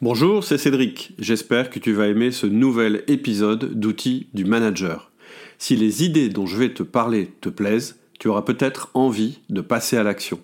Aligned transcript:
Bonjour, 0.00 0.44
c'est 0.44 0.58
Cédric. 0.58 1.10
J'espère 1.18 1.70
que 1.70 1.80
tu 1.80 1.92
vas 1.92 2.06
aimer 2.06 2.30
ce 2.30 2.46
nouvel 2.46 3.02
épisode 3.08 3.74
d'outils 3.74 4.28
du 4.32 4.44
manager. 4.44 5.10
Si 5.58 5.74
les 5.74 6.04
idées 6.04 6.28
dont 6.28 6.46
je 6.46 6.56
vais 6.56 6.72
te 6.72 6.84
parler 6.84 7.32
te 7.40 7.48
plaisent, 7.48 7.98
tu 8.20 8.28
auras 8.28 8.42
peut-être 8.42 8.92
envie 8.94 9.40
de 9.48 9.60
passer 9.60 9.96
à 9.96 10.04
l'action. 10.04 10.38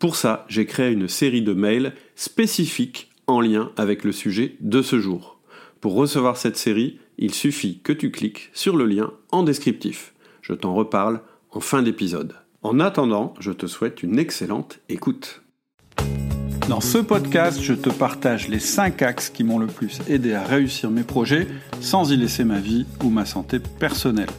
Pour 0.00 0.16
ça, 0.16 0.44
j'ai 0.48 0.66
créé 0.66 0.90
une 0.90 1.06
série 1.06 1.42
de 1.42 1.52
mails 1.52 1.94
spécifiques 2.16 3.12
en 3.28 3.40
lien 3.40 3.70
avec 3.76 4.02
le 4.02 4.10
sujet 4.10 4.56
de 4.58 4.82
ce 4.82 4.98
jour. 4.98 5.38
Pour 5.80 5.94
recevoir 5.94 6.36
cette 6.36 6.56
série, 6.56 6.98
il 7.18 7.32
suffit 7.32 7.78
que 7.84 7.92
tu 7.92 8.10
cliques 8.10 8.50
sur 8.52 8.76
le 8.76 8.86
lien 8.86 9.12
en 9.30 9.44
descriptif. 9.44 10.12
Je 10.40 10.54
t'en 10.54 10.74
reparle 10.74 11.20
en 11.52 11.60
fin 11.60 11.84
d'épisode. 11.84 12.34
En 12.62 12.80
attendant, 12.80 13.34
je 13.38 13.52
te 13.52 13.66
souhaite 13.68 14.02
une 14.02 14.18
excellente 14.18 14.80
écoute. 14.88 15.42
Dans 16.68 16.80
ce 16.80 16.98
podcast, 16.98 17.60
je 17.60 17.74
te 17.74 17.90
partage 17.90 18.48
les 18.48 18.60
5 18.60 19.02
axes 19.02 19.30
qui 19.30 19.42
m'ont 19.42 19.58
le 19.58 19.66
plus 19.66 20.00
aidé 20.08 20.32
à 20.32 20.44
réussir 20.44 20.90
mes 20.90 21.02
projets 21.02 21.48
sans 21.80 22.12
y 22.12 22.16
laisser 22.16 22.44
ma 22.44 22.60
vie 22.60 22.86
ou 23.02 23.10
ma 23.10 23.26
santé 23.26 23.58
personnelle. 23.58 24.30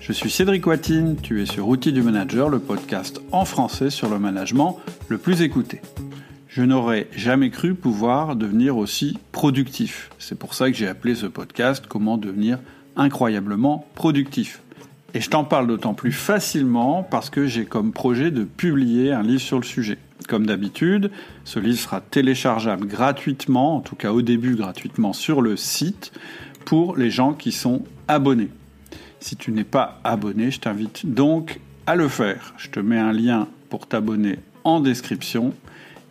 Je 0.00 0.12
suis 0.12 0.30
Cédric 0.30 0.66
Watine, 0.66 1.16
tu 1.22 1.42
es 1.42 1.46
sur 1.46 1.68
Outils 1.68 1.92
du 1.92 2.02
Manager, 2.02 2.48
le 2.48 2.58
podcast 2.58 3.20
en 3.30 3.44
français 3.44 3.90
sur 3.90 4.08
le 4.08 4.18
management 4.18 4.78
le 5.08 5.18
plus 5.18 5.42
écouté. 5.42 5.82
Je 6.48 6.62
n'aurais 6.62 7.08
jamais 7.14 7.50
cru 7.50 7.74
pouvoir 7.74 8.34
devenir 8.34 8.78
aussi 8.78 9.18
productif. 9.30 10.10
C'est 10.18 10.38
pour 10.38 10.54
ça 10.54 10.70
que 10.70 10.76
j'ai 10.76 10.88
appelé 10.88 11.14
ce 11.14 11.26
podcast 11.26 11.84
Comment 11.86 12.16
devenir 12.16 12.58
incroyablement 12.96 13.86
productif. 13.94 14.60
Et 15.14 15.20
je 15.22 15.30
t'en 15.30 15.44
parle 15.44 15.66
d'autant 15.66 15.94
plus 15.94 16.12
facilement 16.12 17.02
parce 17.02 17.30
que 17.30 17.46
j'ai 17.46 17.64
comme 17.64 17.92
projet 17.92 18.30
de 18.30 18.44
publier 18.44 19.12
un 19.12 19.22
livre 19.22 19.40
sur 19.40 19.58
le 19.58 19.64
sujet. 19.64 19.98
Comme 20.28 20.44
d'habitude, 20.44 21.10
ce 21.44 21.58
livre 21.58 21.78
sera 21.78 22.02
téléchargeable 22.02 22.86
gratuitement, 22.86 23.76
en 23.76 23.80
tout 23.80 23.96
cas 23.96 24.12
au 24.12 24.20
début 24.20 24.54
gratuitement 24.54 25.14
sur 25.14 25.40
le 25.40 25.56
site, 25.56 26.12
pour 26.66 26.96
les 26.96 27.10
gens 27.10 27.32
qui 27.32 27.52
sont 27.52 27.84
abonnés. 28.06 28.50
Si 29.20 29.36
tu 29.36 29.50
n'es 29.50 29.64
pas 29.64 29.98
abonné, 30.04 30.50
je 30.50 30.60
t'invite 30.60 31.06
donc 31.06 31.60
à 31.86 31.96
le 31.96 32.08
faire. 32.08 32.52
Je 32.58 32.68
te 32.68 32.78
mets 32.78 32.98
un 32.98 33.12
lien 33.12 33.48
pour 33.70 33.86
t'abonner 33.86 34.38
en 34.64 34.80
description. 34.80 35.54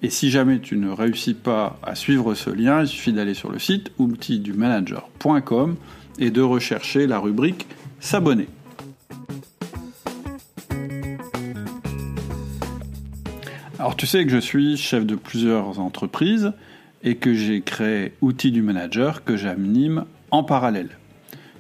Et 0.02 0.10
si 0.10 0.32
jamais 0.32 0.60
tu 0.60 0.76
ne 0.76 0.90
réussis 0.90 1.36
pas 1.36 1.80
à 1.84 1.94
suivre 1.94 2.34
ce 2.34 2.50
lien, 2.50 2.82
il 2.82 2.88
suffit 2.88 3.14
d'aller 3.14 3.36
sur 3.36 3.52
le 3.52 3.60
site 3.60 3.92
outildumanager.com 4.00 5.76
et 6.18 6.32
de 6.32 6.42
rechercher 6.42 7.06
la 7.06 7.20
rubrique 7.20 7.68
S'abonner. 8.00 8.48
Alors 13.80 13.96
tu 13.96 14.08
sais 14.08 14.26
que 14.26 14.32
je 14.32 14.40
suis 14.40 14.76
chef 14.76 15.06
de 15.06 15.14
plusieurs 15.14 15.80
entreprises 15.80 16.52
et 17.04 17.16
que 17.16 17.36
j'ai 17.36 17.62
créé 17.62 18.14
Outils 18.22 18.52
du 18.52 18.64
Manager 18.64 19.24
que 19.24 19.38
j'anime 19.38 20.06
en 20.32 20.44
parallèle. 20.44 20.98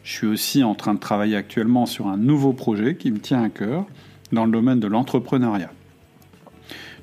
Je 0.03 0.13
suis 0.13 0.27
aussi 0.27 0.63
en 0.63 0.73
train 0.73 0.95
de 0.95 0.99
travailler 0.99 1.35
actuellement 1.35 1.85
sur 1.85 2.07
un 2.07 2.17
nouveau 2.17 2.53
projet 2.53 2.95
qui 2.95 3.11
me 3.11 3.19
tient 3.19 3.43
à 3.43 3.49
cœur 3.49 3.85
dans 4.31 4.45
le 4.45 4.51
domaine 4.51 4.79
de 4.79 4.87
l'entrepreneuriat. 4.87 5.71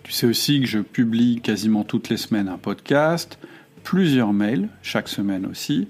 Tu 0.02 0.10
sais 0.10 0.26
aussi 0.26 0.60
que 0.60 0.66
je 0.66 0.80
publie 0.80 1.40
quasiment 1.40 1.84
toutes 1.84 2.08
les 2.08 2.16
semaines 2.16 2.48
un 2.48 2.58
podcast, 2.58 3.38
plusieurs 3.84 4.32
mails, 4.32 4.68
chaque 4.82 5.08
semaine 5.08 5.46
aussi, 5.46 5.86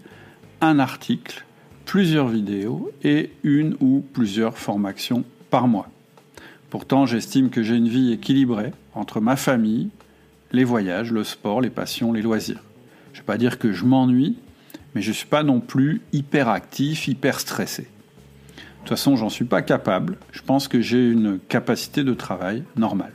un 0.61 0.79
article, 0.79 1.47
plusieurs 1.87 2.29
vidéos 2.29 2.91
et 3.03 3.31
une 3.43 3.75
ou 3.81 4.05
plusieurs 4.13 4.59
formations 4.59 5.25
par 5.49 5.67
mois. 5.67 5.89
Pourtant, 6.75 7.07
j'estime 7.07 7.51
que 7.51 7.63
j'ai 7.63 7.77
une 7.77 7.87
vie 7.87 8.11
équilibrée 8.11 8.73
entre 8.97 9.21
ma 9.21 9.37
famille, 9.37 9.91
les 10.51 10.65
voyages, 10.65 11.13
le 11.13 11.23
sport, 11.23 11.61
les 11.61 11.71
passions, 11.71 12.13
les 12.13 12.21
loisirs. 12.21 12.65
Je 13.13 13.19
ne 13.19 13.23
vais 13.23 13.27
pas 13.27 13.39
dire 13.39 13.61
que 13.61 13.73
je 13.73 13.85
m'ennuie, 13.85 14.39
mais 14.93 15.01
je 15.01 15.11
ne 15.11 15.15
suis 15.15 15.29
pas 15.29 15.45
non 15.45 15.61
plus 15.61 16.03
hyper 16.13 16.49
actif, 16.49 17.07
hyper 17.07 17.39
stressé. 17.39 17.83
De 17.83 18.59
toute 18.81 18.89
façon, 18.89 19.15
j'en 19.15 19.29
suis 19.29 19.45
pas 19.45 19.63
capable. 19.63 20.19
Je 20.33 20.43
pense 20.43 20.67
que 20.67 20.81
j'ai 20.81 21.09
une 21.09 21.39
capacité 21.39 22.03
de 22.03 22.13
travail 22.13 22.65
normale. 22.75 23.13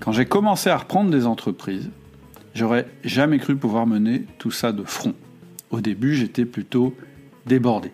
Quand 0.00 0.12
j'ai 0.12 0.26
commencé 0.26 0.68
à 0.68 0.76
reprendre 0.76 1.10
des 1.10 1.24
entreprises, 1.24 1.88
j'aurais 2.54 2.86
jamais 3.02 3.38
cru 3.38 3.56
pouvoir 3.56 3.86
mener 3.86 4.26
tout 4.36 4.50
ça 4.50 4.72
de 4.72 4.84
front. 4.84 5.14
Au 5.72 5.80
début, 5.80 6.14
j'étais 6.14 6.44
plutôt 6.44 6.94
débordé. 7.46 7.90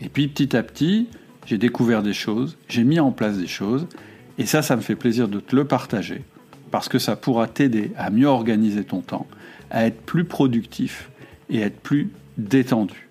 Et 0.00 0.08
puis 0.08 0.26
petit 0.26 0.56
à 0.56 0.62
petit, 0.62 1.08
j'ai 1.46 1.58
découvert 1.58 2.02
des 2.02 2.14
choses, 2.14 2.58
j'ai 2.68 2.84
mis 2.84 2.98
en 2.98 3.12
place 3.12 3.38
des 3.38 3.46
choses, 3.46 3.86
et 4.38 4.46
ça, 4.46 4.62
ça 4.62 4.76
me 4.76 4.80
fait 4.80 4.96
plaisir 4.96 5.28
de 5.28 5.38
te 5.38 5.54
le 5.54 5.66
partager, 5.66 6.24
parce 6.70 6.88
que 6.88 6.98
ça 6.98 7.14
pourra 7.14 7.46
t'aider 7.46 7.92
à 7.96 8.10
mieux 8.10 8.26
organiser 8.26 8.82
ton 8.82 9.02
temps, 9.02 9.26
à 9.70 9.86
être 9.86 10.00
plus 10.02 10.24
productif 10.24 11.10
et 11.50 11.62
à 11.62 11.66
être 11.66 11.80
plus 11.80 12.10
détendu. 12.38 13.08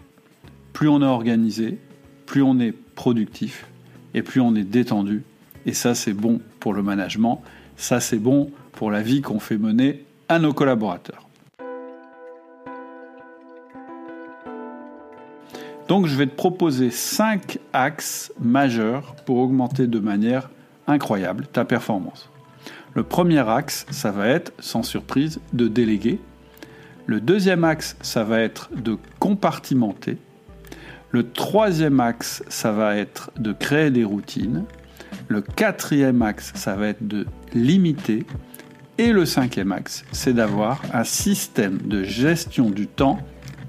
Plus 0.73 0.90
on 0.90 1.01
est 1.01 1.06
organisé, 1.06 1.78
plus 2.25 2.41
on 2.41 2.59
est 2.59 2.72
productif, 2.72 3.67
et 4.13 4.23
plus 4.23 4.41
on 4.41 4.56
est 4.56 4.63
détendu. 4.63 5.23
Et 5.66 5.73
ça, 5.73 5.94
c'est 5.94 6.13
bon 6.13 6.41
pour 6.59 6.73
le 6.73 6.81
management, 6.81 7.41
ça, 7.78 8.00
c'est 8.00 8.17
bon 8.17 8.51
pour 8.72 8.90
la 8.90 9.01
vie 9.01 9.22
qu'on 9.22 9.40
fait 9.40 9.57
mener 9.57 10.06
à 10.28 10.40
nos 10.40 10.53
collaborateurs. 10.53 11.31
Donc 15.91 16.06
je 16.06 16.16
vais 16.16 16.25
te 16.25 16.34
proposer 16.34 16.90
5 16.90 17.59
axes 17.74 18.31
majeurs 18.40 19.13
pour 19.25 19.40
augmenter 19.40 19.88
de 19.88 20.00
manière 20.00 20.50
incroyable 20.88 21.47
ta 21.52 21.66
performance. 21.66 22.29
Le 22.94 23.03
premier 23.03 23.46
axe, 23.50 23.85
ça 23.91 24.09
va 24.09 24.29
être, 24.29 24.53
sans 24.59 24.84
surprise, 24.84 25.41
de 25.52 25.68
déléguer. 25.68 26.22
Le 27.07 27.19
deuxième 27.19 27.66
axe, 27.66 27.97
ça 28.00 28.24
va 28.24 28.40
être 28.40 28.69
de 28.74 28.97
compartimenter. 29.19 30.18
Le 31.09 31.29
troisième 31.29 32.00
axe, 32.00 32.41
ça 32.47 32.72
va 32.72 32.96
être 32.96 33.29
de 33.38 33.52
créer 33.52 33.91
des 33.91 34.06
routines. 34.06 34.63
Le 35.28 35.41
quatrième 35.41 36.22
axe, 36.22 36.53
ça 36.56 36.78
va 36.78 36.88
être 36.88 37.06
de 37.06 37.28
limiter. 37.53 38.25
Et 38.97 39.12
le 39.12 39.25
cinquième 39.25 39.73
axe, 39.73 40.06
c'est 40.13 40.34
d'avoir 40.34 40.81
un 40.94 41.03
système 41.03 41.79
de 41.79 42.02
gestion 42.02 42.69
du 42.69 42.88
temps 42.88 43.19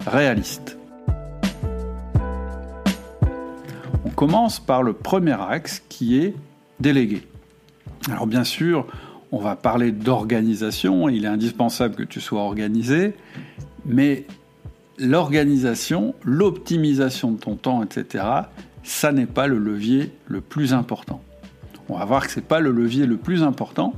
réaliste. 0.06 0.78
Commence 4.14 4.60
par 4.60 4.82
le 4.82 4.92
premier 4.92 5.36
axe 5.40 5.82
qui 5.88 6.18
est 6.18 6.34
déléguer. 6.80 7.22
Alors 8.10 8.26
bien 8.26 8.44
sûr, 8.44 8.86
on 9.30 9.38
va 9.38 9.56
parler 9.56 9.92
d'organisation, 9.92 11.08
il 11.08 11.24
est 11.24 11.28
indispensable 11.28 11.94
que 11.94 12.02
tu 12.02 12.20
sois 12.20 12.42
organisé, 12.42 13.14
mais 13.86 14.26
l'organisation, 14.98 16.14
l'optimisation 16.22 17.32
de 17.32 17.38
ton 17.38 17.56
temps, 17.56 17.82
etc., 17.82 18.24
ça 18.82 19.12
n'est 19.12 19.26
pas 19.26 19.46
le 19.46 19.58
levier 19.58 20.12
le 20.26 20.40
plus 20.40 20.74
important. 20.74 21.22
On 21.88 21.98
va 21.98 22.04
voir 22.04 22.26
que 22.26 22.32
ce 22.32 22.40
n'est 22.40 22.46
pas 22.46 22.60
le 22.60 22.72
levier 22.72 23.06
le 23.06 23.16
plus 23.16 23.42
important 23.42 23.94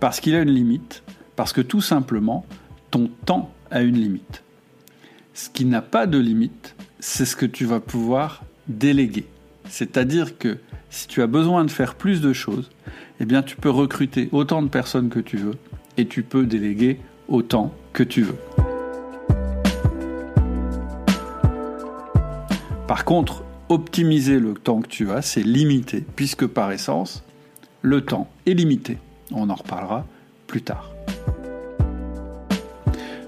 parce 0.00 0.20
qu'il 0.20 0.34
a 0.34 0.40
une 0.40 0.50
limite, 0.50 1.02
parce 1.36 1.52
que 1.52 1.60
tout 1.60 1.80
simplement, 1.80 2.44
ton 2.90 3.10
temps 3.26 3.52
a 3.70 3.82
une 3.82 3.96
limite. 3.96 4.42
Ce 5.34 5.48
qui 5.48 5.64
n'a 5.64 5.82
pas 5.82 6.06
de 6.06 6.18
limite, 6.18 6.74
c'est 7.00 7.24
ce 7.24 7.36
que 7.36 7.46
tu 7.46 7.64
vas 7.64 7.80
pouvoir 7.80 8.42
déléguer. 8.66 9.26
C'est-à-dire 9.68 10.38
que 10.38 10.58
si 10.90 11.06
tu 11.06 11.22
as 11.22 11.26
besoin 11.26 11.64
de 11.64 11.70
faire 11.70 11.94
plus 11.94 12.20
de 12.20 12.32
choses, 12.32 12.70
eh 13.20 13.24
bien 13.24 13.42
tu 13.42 13.56
peux 13.56 13.70
recruter 13.70 14.28
autant 14.32 14.62
de 14.62 14.68
personnes 14.68 15.08
que 15.08 15.20
tu 15.20 15.36
veux 15.36 15.56
et 15.96 16.06
tu 16.06 16.22
peux 16.22 16.46
déléguer 16.46 17.00
autant 17.28 17.74
que 17.92 18.02
tu 18.02 18.22
veux. 18.22 18.36
Par 22.86 23.04
contre, 23.04 23.44
optimiser 23.68 24.40
le 24.40 24.54
temps 24.54 24.80
que 24.80 24.88
tu 24.88 25.10
as, 25.10 25.20
c'est 25.20 25.42
limité, 25.42 26.04
puisque 26.16 26.46
par 26.46 26.72
essence, 26.72 27.22
le 27.82 28.00
temps 28.00 28.30
est 28.46 28.54
limité. 28.54 28.96
On 29.30 29.50
en 29.50 29.54
reparlera 29.54 30.06
plus 30.46 30.62
tard. 30.62 30.90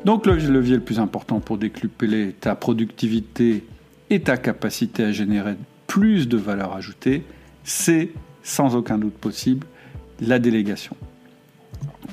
Donc 0.06 0.24
le 0.24 0.36
levier 0.36 0.76
le 0.76 0.82
plus 0.82 0.98
important 0.98 1.40
pour 1.40 1.58
décupler 1.58 2.32
ta 2.32 2.54
productivité 2.54 3.64
et 4.08 4.20
ta 4.20 4.38
capacité 4.38 5.04
à 5.04 5.12
générer 5.12 5.56
plus 5.90 6.28
de 6.28 6.36
valeur 6.36 6.72
ajoutée, 6.72 7.24
c'est 7.64 8.10
sans 8.44 8.76
aucun 8.76 8.96
doute 8.96 9.14
possible 9.14 9.66
la 10.20 10.38
délégation. 10.38 10.96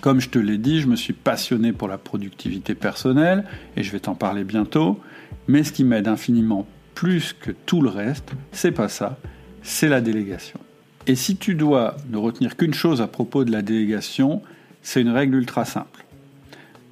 Comme 0.02 0.20
je 0.20 0.30
te 0.30 0.40
l'ai 0.40 0.58
dit, 0.58 0.82
je 0.82 0.88
me 0.88 0.96
suis 0.96 1.14
passionné 1.14 1.74
pour 1.74 1.88
la 1.88 2.00
productivité 2.00 2.74
personnelle 2.74 3.46
et 3.76 3.84
je 3.84 3.92
vais 3.92 4.00
t'en 4.00 4.16
parler 4.16 4.44
bientôt, 4.44 5.00
mais 5.48 5.64
ce 5.64 5.72
qui 5.72 5.84
m'aide 5.84 6.08
infiniment 6.08 6.66
plus 6.96 7.36
que 7.40 7.52
tout 7.52 7.84
le 7.84 7.90
reste, 7.90 8.32
c'est 8.52 8.72
pas 8.72 8.90
ça, 8.90 9.20
c'est 9.62 9.90
la 9.90 10.02
délégation. 10.02 10.60
Et 11.06 11.14
si 11.14 11.38
tu 11.38 11.54
dois 11.54 11.98
ne 12.10 12.18
retenir 12.18 12.58
qu'une 12.58 12.74
chose 12.74 13.00
à 13.00 13.08
propos 13.08 13.46
de 13.46 13.52
la 13.52 13.62
délégation, 13.62 14.42
c'est 14.82 15.02
une 15.02 15.12
règle 15.12 15.36
ultra 15.36 15.66
simple. 15.66 16.04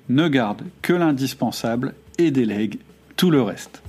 Ne 0.09 0.27
garde 0.27 0.61
que 0.83 0.93
l'indispensable 0.93 1.95
et 2.19 2.29
délègue 2.29 2.77
tout 3.15 3.31
le 3.31 3.41
reste. 3.41 3.81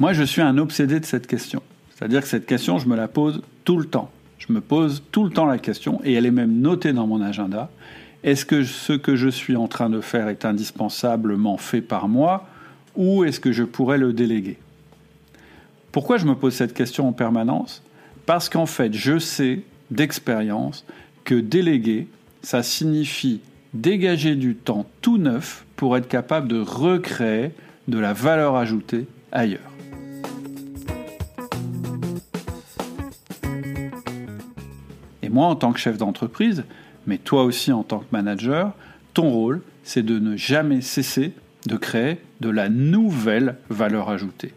Moi, 0.00 0.12
je 0.12 0.24
suis 0.24 0.42
un 0.42 0.58
obsédé 0.58 0.98
de 0.98 1.04
cette 1.04 1.26
question. 1.26 1.62
C'est-à-dire 1.94 2.22
que 2.22 2.28
cette 2.28 2.46
question, 2.46 2.78
je 2.78 2.88
me 2.88 2.96
la 2.96 3.06
pose 3.06 3.42
tout 3.64 3.78
le 3.78 3.84
temps. 3.84 4.10
Je 4.38 4.52
me 4.52 4.60
pose 4.60 5.02
tout 5.12 5.24
le 5.24 5.30
temps 5.30 5.46
la 5.46 5.58
question, 5.58 6.00
et 6.04 6.14
elle 6.14 6.26
est 6.26 6.32
même 6.32 6.60
notée 6.60 6.92
dans 6.92 7.06
mon 7.06 7.22
agenda. 7.22 7.70
Est-ce 8.24 8.44
que 8.44 8.64
ce 8.64 8.92
que 8.92 9.16
je 9.16 9.28
suis 9.28 9.56
en 9.56 9.68
train 9.68 9.88
de 9.88 10.00
faire 10.00 10.28
est 10.28 10.44
indispensablement 10.44 11.56
fait 11.56 11.80
par 11.80 12.08
moi, 12.08 12.46
ou 12.96 13.24
est-ce 13.24 13.38
que 13.38 13.52
je 13.52 13.62
pourrais 13.62 13.98
le 13.98 14.12
déléguer? 14.12 14.58
Pourquoi 15.92 16.18
je 16.18 16.26
me 16.26 16.34
pose 16.34 16.54
cette 16.54 16.74
question 16.74 17.08
en 17.08 17.12
permanence? 17.12 17.82
Parce 18.26 18.48
qu'en 18.48 18.66
fait, 18.66 18.92
je 18.92 19.18
sais 19.18 19.62
d'expérience 19.90 20.84
que 21.22 21.36
déléguer, 21.36 22.08
ça 22.42 22.62
signifie 22.62 23.40
dégager 23.74 24.34
du 24.34 24.56
temps 24.56 24.86
tout 25.02 25.18
neuf 25.18 25.64
pour 25.76 25.96
être 25.96 26.08
capable 26.08 26.48
de 26.48 26.60
recréer 26.60 27.52
de 27.86 27.98
la 27.98 28.12
valeur 28.12 28.56
ajoutée 28.56 29.06
ailleurs. 29.30 29.70
Moi, 35.34 35.48
en 35.48 35.56
tant 35.56 35.72
que 35.72 35.80
chef 35.80 35.98
d'entreprise, 35.98 36.62
mais 37.08 37.18
toi 37.18 37.42
aussi 37.42 37.72
en 37.72 37.82
tant 37.82 37.98
que 37.98 38.06
manager, 38.12 38.72
ton 39.14 39.28
rôle, 39.30 39.62
c'est 39.82 40.04
de 40.04 40.20
ne 40.20 40.36
jamais 40.36 40.80
cesser 40.80 41.32
de 41.66 41.76
créer 41.76 42.20
de 42.40 42.50
la 42.50 42.68
nouvelle 42.68 43.56
valeur 43.68 44.10
ajoutée. 44.10 44.52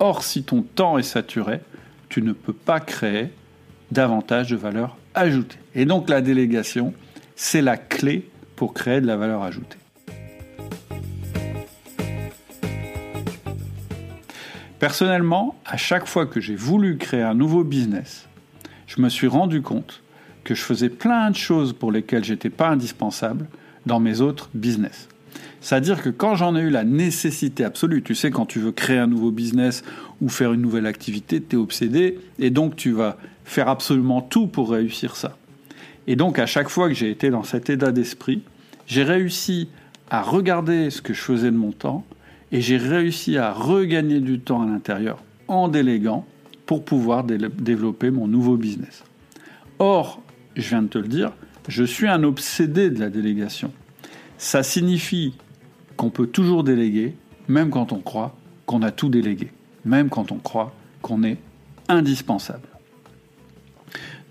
Or, 0.00 0.22
si 0.22 0.42
ton 0.42 0.60
temps 0.60 0.98
est 0.98 1.02
saturé, 1.02 1.60
tu 2.10 2.20
ne 2.20 2.32
peux 2.32 2.52
pas 2.52 2.78
créer 2.78 3.30
davantage 3.90 4.50
de 4.50 4.56
valeur 4.56 4.98
ajoutée. 5.14 5.56
Et 5.74 5.86
donc 5.86 6.10
la 6.10 6.20
délégation, 6.20 6.92
c'est 7.34 7.62
la 7.62 7.78
clé 7.78 8.28
pour 8.54 8.74
créer 8.74 9.00
de 9.00 9.06
la 9.06 9.16
valeur 9.16 9.42
ajoutée. 9.42 9.78
Personnellement, 14.78 15.58
à 15.64 15.78
chaque 15.78 16.06
fois 16.06 16.26
que 16.26 16.38
j'ai 16.38 16.54
voulu 16.54 16.98
créer 16.98 17.22
un 17.22 17.34
nouveau 17.34 17.64
business, 17.64 18.28
je 18.86 19.00
me 19.00 19.08
suis 19.08 19.26
rendu 19.26 19.62
compte 19.62 20.02
que 20.48 20.54
je 20.54 20.62
faisais 20.62 20.88
plein 20.88 21.30
de 21.30 21.36
choses 21.36 21.74
pour 21.74 21.92
lesquelles 21.92 22.24
j'étais 22.24 22.48
pas 22.48 22.70
indispensable 22.70 23.44
dans 23.84 24.00
mes 24.00 24.22
autres 24.22 24.48
business. 24.54 25.06
C'est-à-dire 25.60 26.02
que 26.02 26.08
quand 26.08 26.36
j'en 26.36 26.56
ai 26.56 26.60
eu 26.60 26.70
la 26.70 26.84
nécessité 26.84 27.64
absolue, 27.64 28.02
tu 28.02 28.14
sais, 28.14 28.30
quand 28.30 28.46
tu 28.46 28.58
veux 28.58 28.72
créer 28.72 28.96
un 28.96 29.08
nouveau 29.08 29.30
business 29.30 29.84
ou 30.22 30.30
faire 30.30 30.54
une 30.54 30.62
nouvelle 30.62 30.86
activité, 30.86 31.42
tu 31.46 31.56
es 31.56 31.58
obsédé 31.58 32.18
et 32.38 32.48
donc 32.48 32.76
tu 32.76 32.92
vas 32.92 33.18
faire 33.44 33.68
absolument 33.68 34.22
tout 34.22 34.46
pour 34.46 34.70
réussir 34.70 35.16
ça. 35.16 35.36
Et 36.06 36.16
donc 36.16 36.38
à 36.38 36.46
chaque 36.46 36.70
fois 36.70 36.88
que 36.88 36.94
j'ai 36.94 37.10
été 37.10 37.28
dans 37.28 37.42
cet 37.42 37.68
état 37.68 37.92
d'esprit, 37.92 38.40
j'ai 38.86 39.02
réussi 39.02 39.68
à 40.08 40.22
regarder 40.22 40.88
ce 40.88 41.02
que 41.02 41.12
je 41.12 41.20
faisais 41.20 41.50
de 41.50 41.56
mon 41.58 41.72
temps 41.72 42.06
et 42.52 42.62
j'ai 42.62 42.78
réussi 42.78 43.36
à 43.36 43.52
regagner 43.52 44.20
du 44.20 44.40
temps 44.40 44.62
à 44.62 44.66
l'intérieur 44.66 45.22
en 45.46 45.68
déléguant 45.68 46.24
pour 46.64 46.86
pouvoir 46.86 47.24
développer 47.24 48.10
mon 48.10 48.26
nouveau 48.26 48.56
business. 48.56 49.04
Or, 49.78 50.22
je 50.56 50.68
viens 50.68 50.82
de 50.82 50.88
te 50.88 50.98
le 50.98 51.08
dire, 51.08 51.32
je 51.68 51.84
suis 51.84 52.08
un 52.08 52.22
obsédé 52.22 52.90
de 52.90 52.98
la 52.98 53.10
délégation. 53.10 53.72
Ça 54.38 54.62
signifie 54.62 55.34
qu'on 55.96 56.10
peut 56.10 56.26
toujours 56.26 56.64
déléguer, 56.64 57.14
même 57.48 57.70
quand 57.70 57.92
on 57.92 58.00
croit 58.00 58.36
qu'on 58.66 58.82
a 58.82 58.90
tout 58.90 59.08
délégué, 59.08 59.52
même 59.84 60.08
quand 60.08 60.32
on 60.32 60.38
croit 60.38 60.74
qu'on 61.02 61.22
est 61.24 61.38
indispensable. 61.88 62.68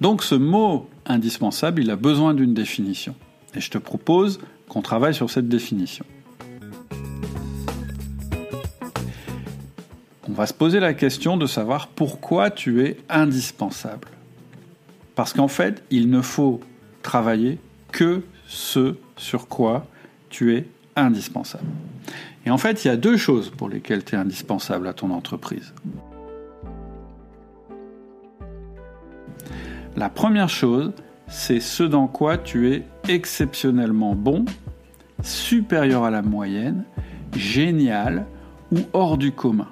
Donc 0.01 0.23
ce 0.23 0.35
mot 0.35 0.89
indispensable, 1.05 1.81
il 1.81 1.91
a 1.91 1.95
besoin 1.95 2.33
d'une 2.33 2.53
définition. 2.53 3.15
Et 3.55 3.61
je 3.61 3.69
te 3.69 3.77
propose 3.77 4.39
qu'on 4.69 4.81
travaille 4.81 5.13
sur 5.13 5.29
cette 5.29 5.47
définition. 5.47 6.05
On 10.29 10.33
va 10.33 10.45
se 10.45 10.53
poser 10.53 10.79
la 10.79 10.93
question 10.93 11.37
de 11.37 11.47
savoir 11.47 11.87
pourquoi 11.87 12.51
tu 12.51 12.85
es 12.85 12.97
indispensable. 13.09 14.09
Parce 15.17 15.33
qu'en 15.33 15.47
fait, 15.47 15.83
il 15.89 16.11
ne 16.11 16.21
faut 16.21 16.59
travailler 17.01 17.57
que 17.91 18.21
ce 18.45 18.97
sur 19.15 19.47
quoi 19.47 19.87
tu 20.29 20.55
es 20.55 20.67
indispensable. 20.95 21.65
Et 22.45 22.51
en 22.51 22.59
fait, 22.59 22.85
il 22.85 22.89
y 22.89 22.91
a 22.91 22.97
deux 22.97 23.17
choses 23.17 23.49
pour 23.49 23.67
lesquelles 23.67 24.05
tu 24.05 24.13
es 24.13 24.17
indispensable 24.19 24.87
à 24.87 24.93
ton 24.93 25.09
entreprise. 25.09 25.73
La 29.95 30.09
première 30.09 30.49
chose, 30.49 30.93
c'est 31.27 31.61
ce 31.61 31.81
dans 31.81 32.05
quoi 32.05 32.37
tu 32.37 32.71
es 32.71 32.83
exceptionnellement 33.09 34.13
bon, 34.13 34.45
supérieur 35.23 36.03
à 36.03 36.11
la 36.11 36.21
moyenne, 36.21 36.83
génial 37.35 38.27
ou 38.71 38.81
hors 38.93 39.17
du 39.17 39.31
commun. 39.31 39.69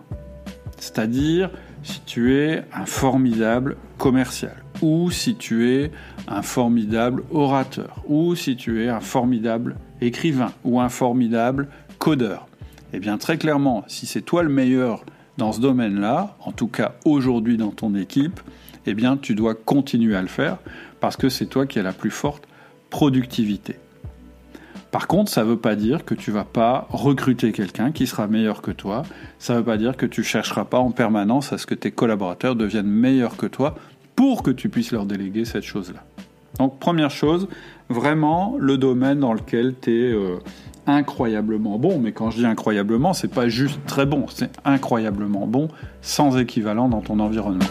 C'est-à-dire 0.80 1.52
si 1.84 2.02
tu 2.02 2.36
es 2.36 2.64
un 2.74 2.88
formidable 2.88 3.78
commercial, 4.00 4.65
ou 4.86 5.10
si 5.10 5.34
tu 5.34 5.68
es 5.68 5.92
un 6.28 6.44
formidable 6.44 7.24
orateur, 7.32 8.04
ou 8.08 8.36
si 8.36 8.56
tu 8.56 8.84
es 8.84 8.88
un 8.88 9.00
formidable 9.00 9.78
écrivain, 10.00 10.52
ou 10.64 10.80
un 10.80 10.90
formidable 10.90 11.70
codeur. 11.98 12.46
Eh 12.94 13.00
bien 13.00 13.18
très 13.18 13.40
clairement, 13.40 13.84
si 13.88 14.06
c'est 14.06 14.22
toi 14.22 14.44
le 14.44 14.50
meilleur 14.50 15.04
dans 15.40 15.54
ce 15.54 15.60
domaine-là, 15.60 16.38
en 16.40 16.52
tout 16.52 16.68
cas 16.68 16.94
aujourd'hui 17.04 17.58
dans 17.58 17.72
ton 17.72 17.96
équipe, 17.96 18.40
eh 18.86 18.94
bien 18.94 19.18
tu 19.18 19.34
dois 19.34 19.56
continuer 19.56 20.16
à 20.16 20.22
le 20.22 20.28
faire 20.28 20.60
parce 21.00 21.18
que 21.18 21.30
c'est 21.30 21.48
toi 21.48 21.66
qui 21.66 21.80
as 21.80 21.84
la 21.84 21.92
plus 21.92 22.12
forte 22.12 22.44
productivité. 22.92 23.78
Par 24.92 25.08
contre, 25.08 25.32
ça 25.32 25.44
ne 25.44 25.50
veut 25.50 25.58
pas 25.58 25.76
dire 25.76 26.06
que 26.06 26.14
tu 26.14 26.32
vas 26.32 26.46
pas 26.46 26.88
recruter 26.90 27.52
quelqu'un 27.52 27.92
qui 27.92 28.06
sera 28.08 28.28
meilleur 28.28 28.62
que 28.62 28.72
toi. 28.72 29.04
Ça 29.40 29.54
ne 29.54 29.58
veut 29.58 29.66
pas 29.66 29.78
dire 29.78 29.98
que 29.98 30.06
tu 30.06 30.24
chercheras 30.24 30.64
pas 30.64 30.78
en 30.78 30.92
permanence 30.92 31.52
à 31.52 31.58
ce 31.58 31.66
que 31.66 31.76
tes 31.76 31.92
collaborateurs 31.92 32.56
deviennent 32.56 32.88
meilleurs 32.88 33.36
que 33.36 33.48
toi 33.48 33.76
pour 34.16 34.44
que 34.44 34.52
tu 34.52 34.70
puisses 34.70 34.92
leur 34.92 35.06
déléguer 35.06 35.46
cette 35.46 35.64
chose-là. 35.64 36.04
Donc 36.60 36.80
première 36.80 37.12
chose, 37.12 37.48
vraiment 37.90 38.56
le 38.58 38.78
domaine 38.78 39.20
dans 39.20 39.34
lequel 39.34 39.76
tu 39.80 39.92
es 39.92 40.14
euh, 40.14 40.38
incroyablement 40.88 41.78
bon. 41.78 42.00
Mais 42.00 42.12
quand 42.12 42.32
je 42.32 42.38
dis 42.38 42.46
incroyablement, 42.46 43.14
c'est 43.14 43.34
pas 43.34 43.50
juste 43.50 43.80
très 43.86 44.06
bon, 44.06 44.26
c'est 44.30 44.52
incroyablement 44.64 45.48
bon, 45.48 45.68
sans 46.02 46.38
équivalent 46.38 46.88
dans 46.88 47.02
ton 47.02 47.20
environnement. 47.20 47.66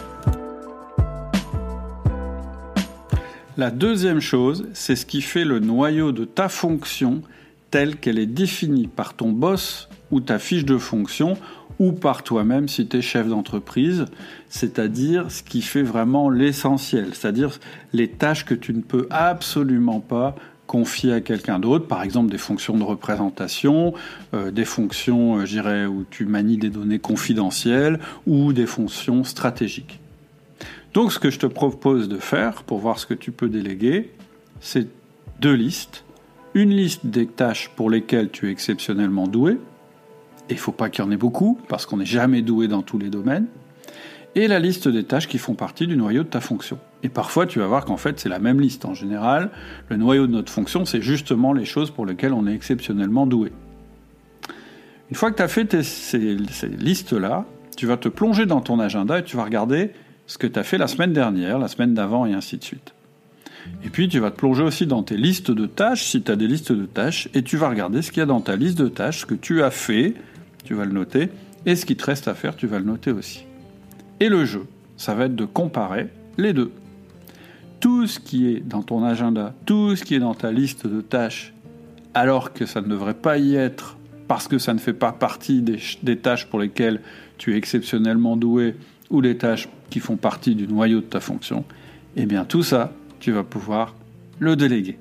La 3.57 3.71
deuxième 3.71 4.19
chose, 4.19 4.67
c'est 4.73 4.97
ce 4.97 5.05
qui 5.05 5.21
fait 5.21 5.45
le 5.45 5.59
noyau 5.59 6.11
de 6.11 6.25
ta 6.25 6.49
fonction 6.49 7.21
telle 7.71 7.95
qu'elle 7.95 8.19
est 8.19 8.25
définie 8.25 8.87
par 8.87 9.13
ton 9.13 9.31
boss 9.31 9.87
ou 10.11 10.19
ta 10.19 10.39
fiche 10.39 10.65
de 10.65 10.77
fonction 10.77 11.37
ou 11.79 11.91
par 11.91 12.23
toi-même 12.23 12.67
si 12.67 12.87
tu 12.87 12.97
es 12.97 13.01
chef 13.01 13.27
d'entreprise, 13.27 14.05
c'est-à-dire 14.49 15.31
ce 15.31 15.43
qui 15.43 15.61
fait 15.61 15.83
vraiment 15.83 16.29
l'essentiel, 16.29 17.09
c'est-à-dire 17.13 17.59
les 17.93 18.07
tâches 18.07 18.45
que 18.45 18.53
tu 18.53 18.73
ne 18.73 18.81
peux 18.81 19.07
absolument 19.09 19.99
pas 19.99 20.35
confier 20.67 21.13
à 21.13 21.21
quelqu'un 21.21 21.59
d'autre, 21.59 21.87
par 21.87 22.01
exemple 22.01 22.31
des 22.31 22.37
fonctions 22.37 22.77
de 22.77 22.83
représentation, 22.83 23.93
euh, 24.33 24.51
des 24.51 24.65
fonctions, 24.65 25.37
euh, 25.37 25.45
j'irais, 25.45 25.85
où 25.85 26.05
tu 26.09 26.25
manies 26.25 26.57
des 26.57 26.69
données 26.69 26.99
confidentielles 26.99 27.99
ou 28.25 28.51
des 28.51 28.65
fonctions 28.65 29.23
stratégiques. 29.23 29.99
Donc 30.93 31.11
ce 31.11 31.19
que 31.19 31.29
je 31.29 31.39
te 31.39 31.45
propose 31.45 32.09
de 32.09 32.17
faire 32.17 32.63
pour 32.63 32.79
voir 32.79 32.99
ce 32.99 33.05
que 33.05 33.13
tu 33.13 33.31
peux 33.31 33.49
déléguer, 33.49 34.11
c'est 34.59 34.87
deux 35.39 35.53
listes. 35.53 36.03
Une 36.53 36.69
liste 36.69 37.05
des 37.05 37.27
tâches 37.27 37.69
pour 37.75 37.89
lesquelles 37.89 38.29
tu 38.29 38.47
es 38.47 38.51
exceptionnellement 38.51 39.27
doué, 39.27 39.57
et 40.49 40.53
il 40.53 40.59
faut 40.59 40.71
pas 40.71 40.89
qu'il 40.89 41.03
y 41.03 41.07
en 41.07 41.11
ait 41.11 41.17
beaucoup, 41.17 41.59
parce 41.67 41.85
qu'on 41.85 41.97
n'est 41.97 42.05
jamais 42.05 42.41
doué 42.41 42.67
dans 42.67 42.81
tous 42.81 42.97
les 42.97 43.09
domaines, 43.09 43.47
et 44.35 44.47
la 44.47 44.59
liste 44.59 44.87
des 44.87 45.03
tâches 45.03 45.27
qui 45.27 45.37
font 45.37 45.53
partie 45.53 45.87
du 45.87 45.95
noyau 45.95 46.23
de 46.23 46.27
ta 46.27 46.41
fonction. 46.41 46.77
Et 47.03 47.09
parfois, 47.09 47.45
tu 47.45 47.59
vas 47.59 47.67
voir 47.67 47.85
qu'en 47.85 47.97
fait, 47.97 48.19
c'est 48.19 48.29
la 48.29 48.39
même 48.39 48.59
liste. 48.59 48.83
En 48.83 48.93
général, 48.93 49.49
le 49.89 49.95
noyau 49.95 50.27
de 50.27 50.31
notre 50.33 50.51
fonction, 50.51 50.83
c'est 50.83 51.01
justement 51.01 51.53
les 51.53 51.65
choses 51.65 51.89
pour 51.89 52.05
lesquelles 52.05 52.33
on 52.33 52.45
est 52.45 52.53
exceptionnellement 52.53 53.27
doué. 53.27 53.53
Une 55.09 55.15
fois 55.15 55.31
que 55.31 55.37
tu 55.37 55.43
as 55.43 55.47
fait 55.47 55.81
ces 55.83 56.35
listes-là, 56.35 57.45
tu 57.77 57.85
vas 57.85 57.97
te 57.97 58.09
plonger 58.09 58.45
dans 58.45 58.61
ton 58.61 58.79
agenda 58.79 59.19
et 59.19 59.23
tu 59.23 59.37
vas 59.37 59.43
regarder 59.43 59.91
ce 60.27 60.37
que 60.37 60.47
tu 60.47 60.59
as 60.59 60.63
fait 60.63 60.77
la 60.77 60.87
semaine 60.87 61.13
dernière, 61.13 61.59
la 61.59 61.67
semaine 61.67 61.93
d'avant 61.93 62.25
et 62.25 62.33
ainsi 62.33 62.57
de 62.57 62.63
suite. 62.63 62.93
Et 63.83 63.89
puis 63.89 64.09
tu 64.09 64.19
vas 64.19 64.31
te 64.31 64.37
plonger 64.37 64.63
aussi 64.63 64.87
dans 64.87 65.03
tes 65.03 65.17
listes 65.17 65.51
de 65.51 65.65
tâches, 65.65 66.03
si 66.03 66.21
tu 66.21 66.31
as 66.31 66.35
des 66.35 66.47
listes 66.47 66.71
de 66.71 66.85
tâches, 66.85 67.29
et 67.33 67.41
tu 67.41 67.57
vas 67.57 67.69
regarder 67.69 68.01
ce 68.01 68.11
qu'il 68.11 68.19
y 68.19 68.23
a 68.23 68.25
dans 68.25 68.41
ta 68.41 68.55
liste 68.55 68.77
de 68.77 68.87
tâches, 68.87 69.21
ce 69.21 69.25
que 69.25 69.35
tu 69.35 69.63
as 69.63 69.71
fait, 69.71 70.15
tu 70.65 70.73
vas 70.73 70.85
le 70.85 70.91
noter, 70.91 71.29
et 71.65 71.75
ce 71.75 71.85
qui 71.85 71.95
te 71.95 72.03
reste 72.03 72.27
à 72.27 72.33
faire, 72.33 72.55
tu 72.55 72.67
vas 72.67 72.79
le 72.79 72.85
noter 72.85 73.11
aussi. 73.11 73.45
Et 74.19 74.29
le 74.29 74.43
jeu, 74.45 74.65
ça 74.97 75.13
va 75.13 75.25
être 75.25 75.35
de 75.35 75.45
comparer 75.45 76.09
les 76.37 76.53
deux. 76.53 76.71
Tout 77.79 78.07
ce 78.07 78.19
qui 78.19 78.47
est 78.47 78.59
dans 78.59 78.81
ton 78.81 79.03
agenda, 79.03 79.53
tout 79.65 79.95
ce 79.95 80.03
qui 80.03 80.15
est 80.15 80.19
dans 80.19 80.33
ta 80.33 80.51
liste 80.51 80.87
de 80.87 81.01
tâches, 81.01 81.53
alors 82.13 82.53
que 82.53 82.65
ça 82.65 82.81
ne 82.81 82.87
devrait 82.87 83.13
pas 83.13 83.37
y 83.37 83.55
être 83.55 83.97
parce 84.27 84.47
que 84.47 84.57
ça 84.57 84.73
ne 84.73 84.79
fait 84.79 84.93
pas 84.93 85.11
partie 85.11 85.61
des, 85.61 85.79
des 86.01 86.17
tâches 86.17 86.47
pour 86.47 86.59
lesquelles 86.59 87.01
tu 87.37 87.53
es 87.53 87.57
exceptionnellement 87.57 88.37
doué 88.37 88.75
ou 89.09 89.21
les 89.21 89.37
tâches 89.37 89.69
qui 89.89 89.99
font 89.99 90.17
partie 90.17 90.55
du 90.55 90.67
noyau 90.67 91.01
de 91.01 91.05
ta 91.05 91.19
fonction, 91.19 91.63
eh 92.15 92.25
bien 92.25 92.45
tout 92.45 92.63
ça, 92.63 92.91
tu 93.19 93.31
vas 93.31 93.43
pouvoir 93.43 93.93
le 94.39 94.55
déléguer. 94.55 94.97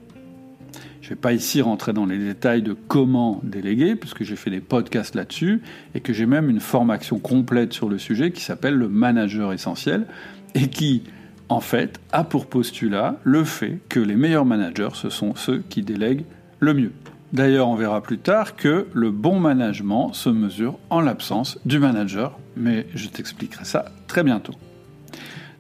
Je 1.05 1.11
ne 1.11 1.17
vais 1.17 1.21
pas 1.21 1.35
ici 1.35 1.61
rentrer 1.61 1.93
dans 1.93 2.07
les 2.07 2.17
détails 2.17 2.63
de 2.63 2.73
comment 2.73 3.39
déléguer, 3.43 3.95
puisque 3.95 4.25
j'ai 4.25 4.37
fait 4.37 4.49
des 4.49 4.63
podcasts 4.63 5.15
là-dessus, 5.15 5.61
et 5.95 6.01
que 6.01 6.15
j'ai 6.15 6.25
même 6.25 6.49
une 6.49 6.61
formation 6.61 7.19
complète 7.19 7.75
sur 7.75 7.91
le 7.91 7.99
sujet 7.99 8.31
qui 8.31 8.41
s'appelle 8.41 8.73
le 8.73 8.89
manager 8.89 9.53
essentiel, 9.53 10.07
et 10.55 10.69
qui, 10.69 11.03
en 11.51 11.61
fait, 11.61 12.01
a 12.11 12.25
pour 12.25 12.47
postulat 12.47 13.21
le 13.23 13.45
fait 13.45 13.81
que 13.91 14.01
les 14.01 14.17
meilleurs 14.17 14.47
managers, 14.47 14.95
ce 14.95 15.11
sont 15.11 15.35
ceux 15.35 15.63
qui 15.69 15.83
délèguent 15.83 16.25
le 16.59 16.73
mieux. 16.73 16.93
D'ailleurs, 17.35 17.69
on 17.69 17.75
verra 17.75 18.03
plus 18.03 18.17
tard 18.17 18.57
que 18.57 18.87
le 18.95 19.11
bon 19.11 19.39
management 19.39 20.15
se 20.15 20.31
mesure 20.31 20.79
en 20.89 21.03
l'absence 21.03 21.59
du 21.67 21.79
manager, 21.79 22.39
mais 22.57 22.87
je 22.95 23.09
t'expliquerai 23.09 23.67
ça 23.67 23.93
très 24.07 24.23
bientôt. 24.23 24.55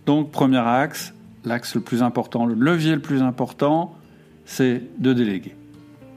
Donc, 0.06 0.32
premier 0.32 0.56
axe, 0.56 1.12
l'axe 1.44 1.74
le 1.74 1.82
plus 1.82 2.02
important, 2.02 2.46
le 2.46 2.54
levier 2.54 2.94
le 2.94 3.02
plus 3.02 3.20
important, 3.20 3.94
c'est 4.46 4.82
de 4.98 5.12
déléguer. 5.12 5.54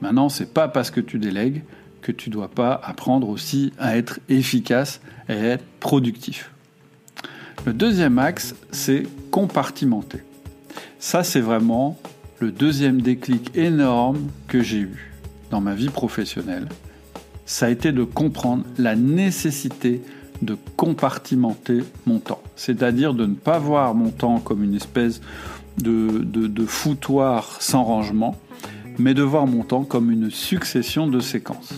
Maintenant, 0.00 0.28
c'est 0.28 0.52
pas 0.52 0.68
parce 0.68 0.90
que 0.90 1.00
tu 1.00 1.18
délègues 1.18 1.62
que 2.02 2.12
tu 2.12 2.30
dois 2.30 2.48
pas 2.48 2.80
apprendre 2.84 3.28
aussi 3.28 3.72
à 3.78 3.96
être 3.96 4.20
efficace 4.28 5.00
et 5.28 5.32
à 5.32 5.44
être 5.54 5.64
productif. 5.80 6.50
Le 7.66 7.72
deuxième 7.72 8.18
axe, 8.18 8.54
c'est 8.70 9.04
compartimenter. 9.30 10.22
Ça, 11.00 11.24
c'est 11.24 11.40
vraiment 11.40 11.98
le 12.38 12.52
deuxième 12.52 13.02
déclic 13.02 13.56
énorme 13.56 14.28
que 14.46 14.62
j'ai 14.62 14.78
eu 14.78 15.12
dans 15.50 15.60
ma 15.60 15.74
vie 15.74 15.88
professionnelle. 15.88 16.68
Ça 17.46 17.66
a 17.66 17.70
été 17.70 17.92
de 17.92 18.04
comprendre 18.04 18.64
la 18.78 18.94
nécessité 18.94 20.02
de 20.42 20.56
compartimenter 20.76 21.82
mon 22.06 22.18
temps. 22.20 22.42
C'est-à-dire 22.54 23.14
de 23.14 23.26
ne 23.26 23.34
pas 23.34 23.58
voir 23.58 23.94
mon 23.94 24.10
temps 24.10 24.38
comme 24.38 24.62
une 24.62 24.74
espèce 24.74 25.20
de, 25.82 26.66
foutoir 26.66 27.56
sans 27.60 27.84
rangement, 27.84 28.36
mais 28.98 29.14
de 29.14 29.22
voir 29.22 29.46
mon 29.46 29.62
temps 29.62 29.84
comme 29.84 30.10
une 30.10 30.30
succession 30.30 31.06
de 31.06 31.20
séquences. 31.20 31.74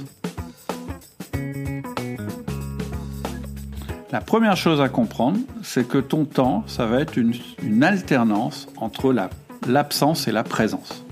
La 4.12 4.20
première 4.20 4.56
chose 4.56 4.80
à 4.80 4.88
comprendre, 4.88 5.38
c'est 5.62 5.86
que 5.86 5.98
ton 5.98 6.24
temps, 6.24 6.64
ça 6.66 6.86
va 6.86 7.00
être 7.00 7.16
une, 7.16 7.84
alternance 7.84 8.68
entre 8.76 9.14
l'absence 9.68 10.26
et 10.26 10.32
la 10.32 10.42
présence. 10.42 11.04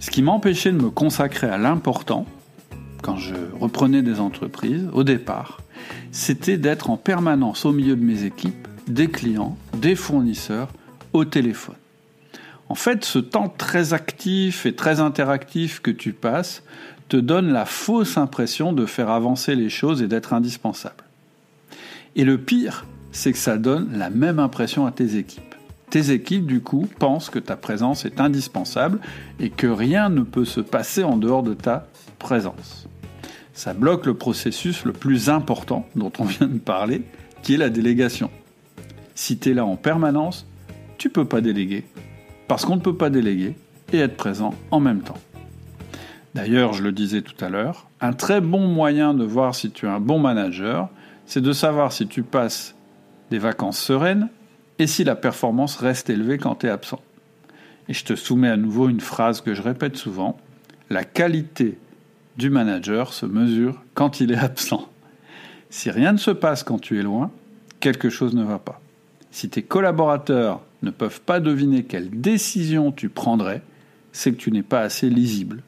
Ce 0.00 0.10
qui 0.10 0.22
m'empêchait 0.22 0.72
de 0.72 0.80
me 0.80 0.88
consacrer 0.88 1.48
à 1.48 1.58
l'important, 1.58 2.24
quand 3.02 3.16
je 3.18 3.34
reprenais 3.60 4.00
des 4.00 4.18
entreprises, 4.18 4.88
au 4.94 5.04
départ, 5.04 5.60
c'était 6.12 6.56
d'être 6.56 6.88
en 6.88 6.96
permanence 6.96 7.66
au 7.66 7.72
milieu 7.72 7.94
de 7.94 8.02
mes 8.02 8.24
équipes, 8.24 8.65
des 8.86 9.08
clients, 9.08 9.56
des 9.78 9.96
fournisseurs, 9.96 10.68
au 11.12 11.24
téléphone. 11.24 11.76
En 12.68 12.74
fait, 12.74 13.04
ce 13.04 13.18
temps 13.18 13.48
très 13.48 13.94
actif 13.94 14.66
et 14.66 14.74
très 14.74 15.00
interactif 15.00 15.80
que 15.80 15.90
tu 15.90 16.12
passes 16.12 16.62
te 17.08 17.16
donne 17.16 17.52
la 17.52 17.64
fausse 17.64 18.18
impression 18.18 18.72
de 18.72 18.86
faire 18.86 19.10
avancer 19.10 19.54
les 19.54 19.70
choses 19.70 20.02
et 20.02 20.08
d'être 20.08 20.32
indispensable. 20.32 21.04
Et 22.16 22.24
le 22.24 22.38
pire, 22.38 22.84
c'est 23.12 23.32
que 23.32 23.38
ça 23.38 23.56
donne 23.56 23.96
la 23.96 24.10
même 24.10 24.38
impression 24.38 24.86
à 24.86 24.90
tes 24.90 25.16
équipes. 25.16 25.54
Tes 25.90 26.10
équipes, 26.10 26.46
du 26.46 26.60
coup, 26.60 26.88
pensent 26.98 27.30
que 27.30 27.38
ta 27.38 27.56
présence 27.56 28.04
est 28.04 28.20
indispensable 28.20 28.98
et 29.38 29.50
que 29.50 29.68
rien 29.68 30.08
ne 30.08 30.22
peut 30.22 30.44
se 30.44 30.60
passer 30.60 31.04
en 31.04 31.16
dehors 31.16 31.44
de 31.44 31.54
ta 31.54 31.86
présence. 32.18 32.88
Ça 33.54 33.72
bloque 33.72 34.04
le 34.06 34.14
processus 34.14 34.84
le 34.84 34.92
plus 34.92 35.30
important 35.30 35.86
dont 35.94 36.12
on 36.18 36.24
vient 36.24 36.48
de 36.48 36.58
parler, 36.58 37.02
qui 37.42 37.54
est 37.54 37.58
la 37.58 37.70
délégation. 37.70 38.30
Si 39.16 39.38
tu 39.38 39.50
es 39.50 39.54
là 39.54 39.64
en 39.64 39.76
permanence, 39.76 40.46
tu 40.98 41.08
peux 41.08 41.24
pas 41.24 41.40
déléguer, 41.40 41.86
parce 42.48 42.66
qu'on 42.66 42.76
ne 42.76 42.82
peut 42.82 42.96
pas 42.96 43.08
déléguer 43.08 43.56
et 43.94 43.98
être 43.98 44.16
présent 44.16 44.54
en 44.70 44.78
même 44.78 45.00
temps. 45.00 45.16
D'ailleurs, 46.34 46.74
je 46.74 46.82
le 46.82 46.92
disais 46.92 47.22
tout 47.22 47.42
à 47.42 47.48
l'heure, 47.48 47.88
un 48.02 48.12
très 48.12 48.42
bon 48.42 48.68
moyen 48.68 49.14
de 49.14 49.24
voir 49.24 49.54
si 49.54 49.70
tu 49.70 49.86
es 49.86 49.88
un 49.88 50.00
bon 50.00 50.18
manager, 50.18 50.90
c'est 51.24 51.40
de 51.40 51.52
savoir 51.52 51.92
si 51.92 52.06
tu 52.06 52.22
passes 52.22 52.74
des 53.30 53.38
vacances 53.38 53.78
sereines 53.78 54.28
et 54.78 54.86
si 54.86 55.02
la 55.02 55.16
performance 55.16 55.76
reste 55.76 56.10
élevée 56.10 56.36
quand 56.36 56.56
tu 56.56 56.66
es 56.66 56.70
absent. 56.70 57.00
Et 57.88 57.94
je 57.94 58.04
te 58.04 58.16
soumets 58.16 58.50
à 58.50 58.58
nouveau 58.58 58.90
une 58.90 59.00
phrase 59.00 59.40
que 59.40 59.54
je 59.54 59.62
répète 59.62 59.96
souvent, 59.96 60.36
la 60.90 61.04
qualité 61.04 61.78
du 62.36 62.50
manager 62.50 63.14
se 63.14 63.24
mesure 63.24 63.82
quand 63.94 64.20
il 64.20 64.30
est 64.30 64.36
absent. 64.36 64.86
Si 65.70 65.90
rien 65.90 66.12
ne 66.12 66.18
se 66.18 66.32
passe 66.32 66.62
quand 66.62 66.78
tu 66.78 66.98
es 66.98 67.02
loin, 67.02 67.30
quelque 67.80 68.10
chose 68.10 68.34
ne 68.34 68.44
va 68.44 68.58
pas. 68.58 68.82
Si 69.36 69.50
tes 69.50 69.60
collaborateurs 69.60 70.62
ne 70.82 70.90
peuvent 70.90 71.20
pas 71.20 71.40
deviner 71.40 71.84
quelle 71.84 72.08
décision 72.08 72.90
tu 72.90 73.10
prendrais, 73.10 73.60
c'est 74.10 74.32
que 74.32 74.38
tu 74.38 74.50
n'es 74.50 74.62
pas 74.62 74.80
assez 74.80 75.10
lisible 75.10 75.62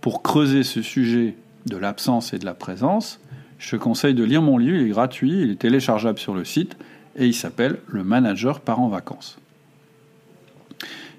pour 0.00 0.22
creuser 0.22 0.62
ce 0.62 0.80
sujet 0.80 1.34
de 1.66 1.76
l'absence 1.76 2.32
et 2.32 2.38
de 2.38 2.46
la 2.46 2.54
présence, 2.54 3.20
je 3.58 3.72
te 3.72 3.76
conseille 3.76 4.14
de 4.14 4.24
lire 4.24 4.40
mon 4.40 4.56
livre, 4.56 4.78
il 4.78 4.86
est 4.86 4.88
gratuit, 4.88 5.42
il 5.42 5.50
est 5.50 5.60
téléchargeable 5.60 6.18
sur 6.18 6.32
le 6.32 6.46
site 6.46 6.78
et 7.16 7.26
il 7.26 7.34
s'appelle 7.34 7.80
Le 7.86 8.02
manager 8.02 8.60
part 8.60 8.80
en 8.80 8.88
vacances. 8.88 9.36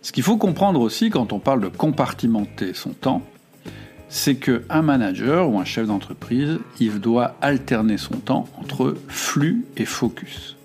Ce 0.02 0.12
qu'il 0.12 0.24
faut 0.24 0.38
comprendre 0.38 0.82
aussi 0.82 1.12
quand 1.12 1.32
on 1.32 1.38
parle 1.38 1.62
de 1.62 1.68
compartimenter 1.68 2.74
son 2.74 2.90
temps, 2.90 3.22
c'est 4.10 4.38
qu'un 4.38 4.82
manager 4.82 5.48
ou 5.48 5.60
un 5.60 5.66
chef 5.66 5.86
d'entreprise, 5.86 6.58
il 6.80 7.00
doit 7.00 7.36
alterner 7.40 8.00
son 8.00 8.16
temps 8.16 8.50
entre 8.60 8.98
flux 9.10 9.64
et 9.78 9.86
focus. 9.86 10.58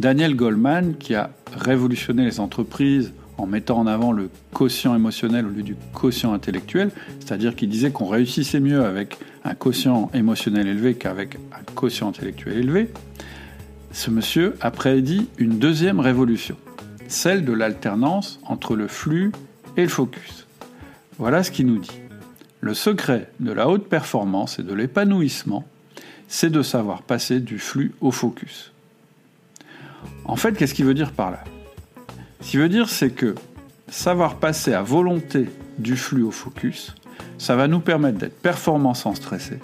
Daniel 0.00 0.34
Goldman, 0.34 0.96
qui 0.96 1.14
a 1.14 1.30
révolutionné 1.56 2.24
les 2.24 2.40
entreprises 2.40 3.12
en 3.38 3.46
mettant 3.46 3.78
en 3.78 3.86
avant 3.86 4.12
le 4.12 4.28
quotient 4.52 4.94
émotionnel 4.94 5.46
au 5.46 5.50
lieu 5.50 5.62
du 5.62 5.76
quotient 5.92 6.32
intellectuel, 6.32 6.90
c'est-à-dire 7.20 7.54
qu'il 7.56 7.68
disait 7.68 7.90
qu'on 7.90 8.06
réussissait 8.06 8.60
mieux 8.60 8.84
avec 8.84 9.18
un 9.44 9.54
quotient 9.54 10.10
émotionnel 10.14 10.66
élevé 10.66 10.94
qu'avec 10.94 11.36
un 11.52 11.62
quotient 11.74 12.08
intellectuel 12.08 12.58
élevé, 12.58 12.90
ce 13.92 14.10
monsieur 14.10 14.54
a 14.60 14.70
prédit 14.70 15.28
une 15.38 15.58
deuxième 15.58 16.00
révolution, 16.00 16.56
celle 17.06 17.44
de 17.44 17.52
l'alternance 17.52 18.40
entre 18.44 18.74
le 18.74 18.88
flux 18.88 19.30
et 19.76 19.82
le 19.82 19.88
focus. 19.88 20.46
Voilà 21.18 21.44
ce 21.44 21.52
qu'il 21.52 21.66
nous 21.66 21.78
dit. 21.78 22.00
Le 22.60 22.74
secret 22.74 23.30
de 23.38 23.52
la 23.52 23.68
haute 23.68 23.88
performance 23.88 24.58
et 24.58 24.62
de 24.62 24.74
l'épanouissement, 24.74 25.64
c'est 26.26 26.50
de 26.50 26.62
savoir 26.62 27.02
passer 27.02 27.38
du 27.38 27.58
flux 27.58 27.92
au 28.00 28.10
focus. 28.10 28.73
En 30.24 30.36
fait, 30.36 30.56
qu'est-ce 30.56 30.74
qu'il 30.74 30.84
veut 30.84 30.94
dire 30.94 31.12
par 31.12 31.30
là? 31.30 31.44
Ce 32.40 32.50
qui 32.50 32.56
veut 32.56 32.68
dire, 32.68 32.88
c'est 32.88 33.10
que 33.10 33.34
savoir 33.88 34.36
passer 34.36 34.72
à 34.72 34.82
volonté 34.82 35.48
du 35.78 35.96
flux 35.96 36.22
au 36.22 36.30
focus, 36.30 36.94
ça 37.38 37.56
va 37.56 37.68
nous 37.68 37.80
permettre 37.80 38.18
d'être 38.18 38.40
performants 38.40 38.94
sans 38.94 39.14
stresser, 39.14 39.58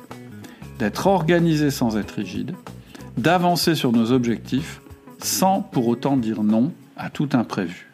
d'être 0.79 1.07
organisés 1.07 1.71
sans 1.71 1.97
être 1.97 2.13
rigide, 2.13 2.55
d'avancer 3.17 3.75
sur 3.75 3.93
nos 3.93 4.13
objectifs 4.13 4.81
sans 5.23 5.61
pour 5.61 5.89
autant 5.89 6.17
dire 6.17 6.43
non 6.43 6.73
à 6.97 7.11
tout 7.11 7.29
imprévu. 7.33 7.91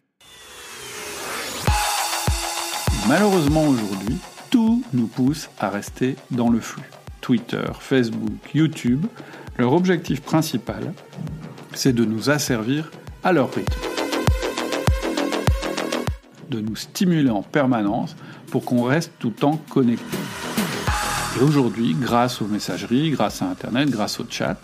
Malheureusement 3.09 3.65
aujourd'hui, 3.65 4.17
tout 4.50 4.83
nous 4.93 5.07
pousse 5.07 5.49
à 5.61 5.71
rester 5.71 6.17
dans 6.31 6.50
le 6.50 6.61
flux. 6.61 6.91
Twitter, 7.21 7.65
Facebook, 7.79 8.55
YouTube, 8.55 9.07
leur 9.59 9.73
objectif 9.73 10.23
principal, 10.23 10.93
c'est 11.76 11.92
de 11.92 12.04
nous 12.04 12.30
asservir 12.30 12.90
à 13.23 13.33
leur 13.33 13.52
rythme 13.52 13.73
de 16.50 16.61
nous 16.61 16.76
stimuler 16.76 17.30
en 17.30 17.42
permanence 17.42 18.16
pour 18.50 18.64
qu'on 18.64 18.83
reste 18.83 19.12
tout 19.18 19.28
le 19.28 19.35
temps 19.35 19.61
connecté. 19.71 20.16
Et 21.38 21.42
aujourd'hui, 21.42 21.95
grâce 21.99 22.40
aux 22.40 22.47
messageries, 22.47 23.11
grâce 23.11 23.42
à 23.42 23.47
Internet, 23.47 23.90
grâce 23.90 24.21
au 24.21 24.26
chat, 24.28 24.56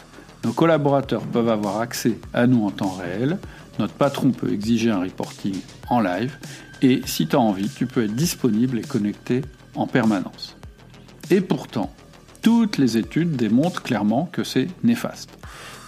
nos 0.44 0.52
collaborateurs 0.52 1.22
peuvent 1.22 1.48
avoir 1.48 1.80
accès 1.80 2.18
à 2.32 2.46
nous 2.46 2.64
en 2.64 2.70
temps 2.70 2.96
réel, 3.00 3.38
notre 3.78 3.94
patron 3.94 4.30
peut 4.30 4.52
exiger 4.52 4.90
un 4.90 5.00
reporting 5.00 5.56
en 5.88 6.00
live, 6.00 6.36
et 6.80 7.02
si 7.04 7.26
tu 7.26 7.36
as 7.36 7.40
envie, 7.40 7.68
tu 7.68 7.86
peux 7.86 8.04
être 8.04 8.14
disponible 8.14 8.78
et 8.78 8.82
connecté 8.82 9.42
en 9.74 9.86
permanence. 9.86 10.56
Et 11.30 11.40
pourtant, 11.40 11.92
toutes 12.42 12.76
les 12.78 12.96
études 12.96 13.36
démontrent 13.36 13.82
clairement 13.82 14.28
que 14.32 14.42
c'est 14.42 14.68
néfaste. 14.82 15.30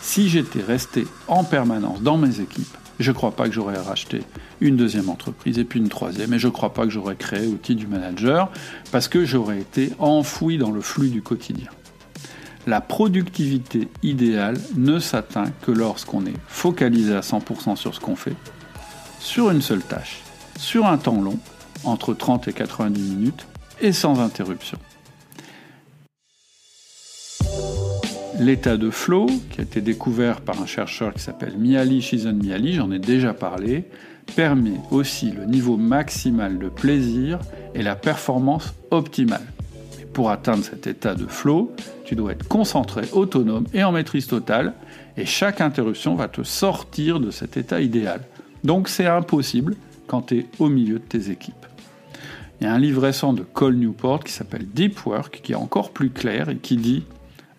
Si 0.05 0.29
j'étais 0.29 0.61
resté 0.61 1.07
en 1.29 1.45
permanence 1.45 2.03
dans 2.03 2.19
mes 2.19 2.41
équipes, 2.41 2.77
je 3.01 3.11
ne 3.11 3.17
crois 3.17 3.33
pas 3.33 3.49
que 3.49 3.55
j'aurais 3.55 3.79
racheté 3.79 4.21
une 4.61 4.77
deuxième 4.77 5.09
entreprise 5.09 5.59
et 5.59 5.65
puis 5.65 5.81
une 5.81 5.89
troisième. 5.89 6.35
Et 6.35 6.39
je 6.39 6.47
ne 6.47 6.53
crois 6.53 6.75
pas 6.75 6.85
que 6.85 6.91
j'aurais 6.91 7.17
créé 7.17 7.47
outil 7.49 7.75
du 7.75 7.87
manager 7.87 8.51
parce 8.93 9.09
que 9.09 9.25
j'aurais 9.25 9.59
été 9.59 9.93
enfoui 9.99 10.59
dans 10.59 10.71
le 10.71 10.83
flux 10.83 11.09
du 11.09 11.23
quotidien. 11.23 11.69
La 12.67 12.83
productivité 12.83 13.89
idéale 14.03 14.61
ne 14.77 14.99
s'atteint 14.99 15.51
que 15.63 15.73
lorsqu'on 15.73 16.27
est 16.27 16.39
focalisé 16.49 17.15
à 17.15 17.21
100% 17.21 17.75
sur 17.75 17.95
ce 17.95 17.99
qu'on 17.99 18.15
fait, 18.15 18.37
sur 19.19 19.51
une 19.51 19.63
seule 19.63 19.83
tâche, 19.83 20.21
sur 20.59 20.87
un 20.87 20.99
temps 20.99 21.21
long, 21.21 21.39
entre 21.83 22.13
30 22.13 22.47
et 22.47 22.53
90 22.53 23.01
minutes, 23.01 23.47
et 23.81 23.93
sans 23.93 24.21
interruption. 24.21 24.79
L'état 28.41 28.77
de 28.77 28.91
flow, 28.91 29.27
qui 29.51 29.61
a 29.61 29.63
été 29.63 29.81
découvert 29.81 30.41
par 30.41 30.61
un 30.61 30.67
chercheur 30.67 31.15
qui 31.15 31.23
s'appelle 31.23 31.57
Miali 31.57 32.03
Shizun 32.03 32.33
Miali, 32.33 32.75
j'en 32.75 32.91
ai 32.91 32.99
déjà 32.99 33.33
parlé, 33.33 33.85
permet 34.35 34.81
aussi 34.91 35.31
le 35.31 35.45
niveau 35.45 35.77
maximal 35.77 36.59
de 36.59 36.69
plaisir 36.69 37.39
et 37.75 37.83
la 37.83 37.95
performance 37.95 38.75
optimale. 38.91 39.47
Pour 40.13 40.31
atteindre 40.31 40.65
cet 40.65 40.89
état 40.89 41.15
de 41.15 41.27
flow, 41.27 41.73
tu 42.05 42.17
dois 42.17 42.33
être 42.33 42.49
concentré, 42.49 43.03
autonome 43.13 43.67
et 43.73 43.85
en 43.85 43.93
maîtrise 43.93 44.27
totale, 44.27 44.75
et 45.17 45.27
chaque 45.27 45.61
interruption 45.61 46.17
va 46.17 46.27
te 46.27 46.43
sortir 46.43 47.21
de 47.21 47.31
cet 47.31 47.57
état 47.57 47.81
idéal. 47.81 48.21
Donc 48.65 48.89
c'est 48.89 49.07
impossible 49.07 49.77
quand 50.09 50.23
tu 50.23 50.39
es 50.39 50.47
au 50.59 50.69
milieu 50.69 50.99
de 50.99 51.05
tes 51.05 51.31
équipes. 51.31 51.67
Il 52.61 52.65
y 52.65 52.67
a 52.67 52.73
un 52.73 52.79
livre 52.79 53.03
récent 53.03 53.33
de 53.33 53.43
Cole 53.43 53.77
Newport 53.77 54.25
qui 54.25 54.33
s'appelle 54.33 54.67
Deep 54.67 55.07
Work, 55.07 55.41
qui 55.43 55.53
est 55.53 55.57
encore 55.57 55.91
plus 55.91 56.11
clair 56.11 56.49
et 56.49 56.57
qui 56.57 56.77
dit 56.77 57.05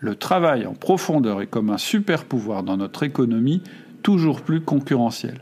Le 0.05 0.13
travail 0.13 0.67
en 0.67 0.75
profondeur 0.75 1.41
est 1.41 1.47
comme 1.47 1.71
un 1.71 1.79
super 1.79 2.25
pouvoir 2.25 2.61
dans 2.61 2.77
notre 2.77 3.01
économie 3.01 3.63
toujours 4.03 4.41
plus 4.41 4.61
concurrentielle. 4.61 5.41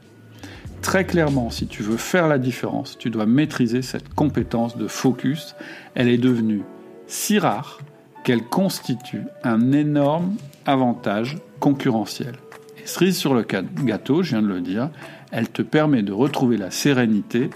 Très 0.82 1.04
clairement, 1.04 1.50
si 1.50 1.68
tu 1.68 1.84
veux 1.84 1.98
faire 1.98 2.30
la 2.30 2.38
différence, 2.38 2.98
tu 2.98 3.10
dois 3.10 3.26
maîtriser 3.26 3.82
cette 3.82 4.14
compétence 4.14 4.78
de 4.78 4.88
focus. 4.88 5.58
Elle 5.96 6.08
est 6.08 6.18
devenue 6.18 6.62
si 7.08 7.40
rare 7.40 7.80
qu'elle 8.24 8.46
constitue 8.46 9.24
un 9.44 9.74
énorme 9.74 10.38
avantage 10.66 11.40
concurrentiel. 11.60 12.36
Et 12.82 12.88
cerise 12.88 13.18
sur 13.18 13.34
le 13.34 13.42
gâteau, 13.42 14.24
je 14.24 14.30
viens 14.30 14.42
de 14.42 14.48
le 14.48 14.62
dire, 14.62 14.90
elle 15.34 15.50
te 15.50 15.62
permet 15.62 16.04
de 16.04 16.14
retrouver 16.14 16.56
la 16.56 16.72
sérénité, 16.72 17.50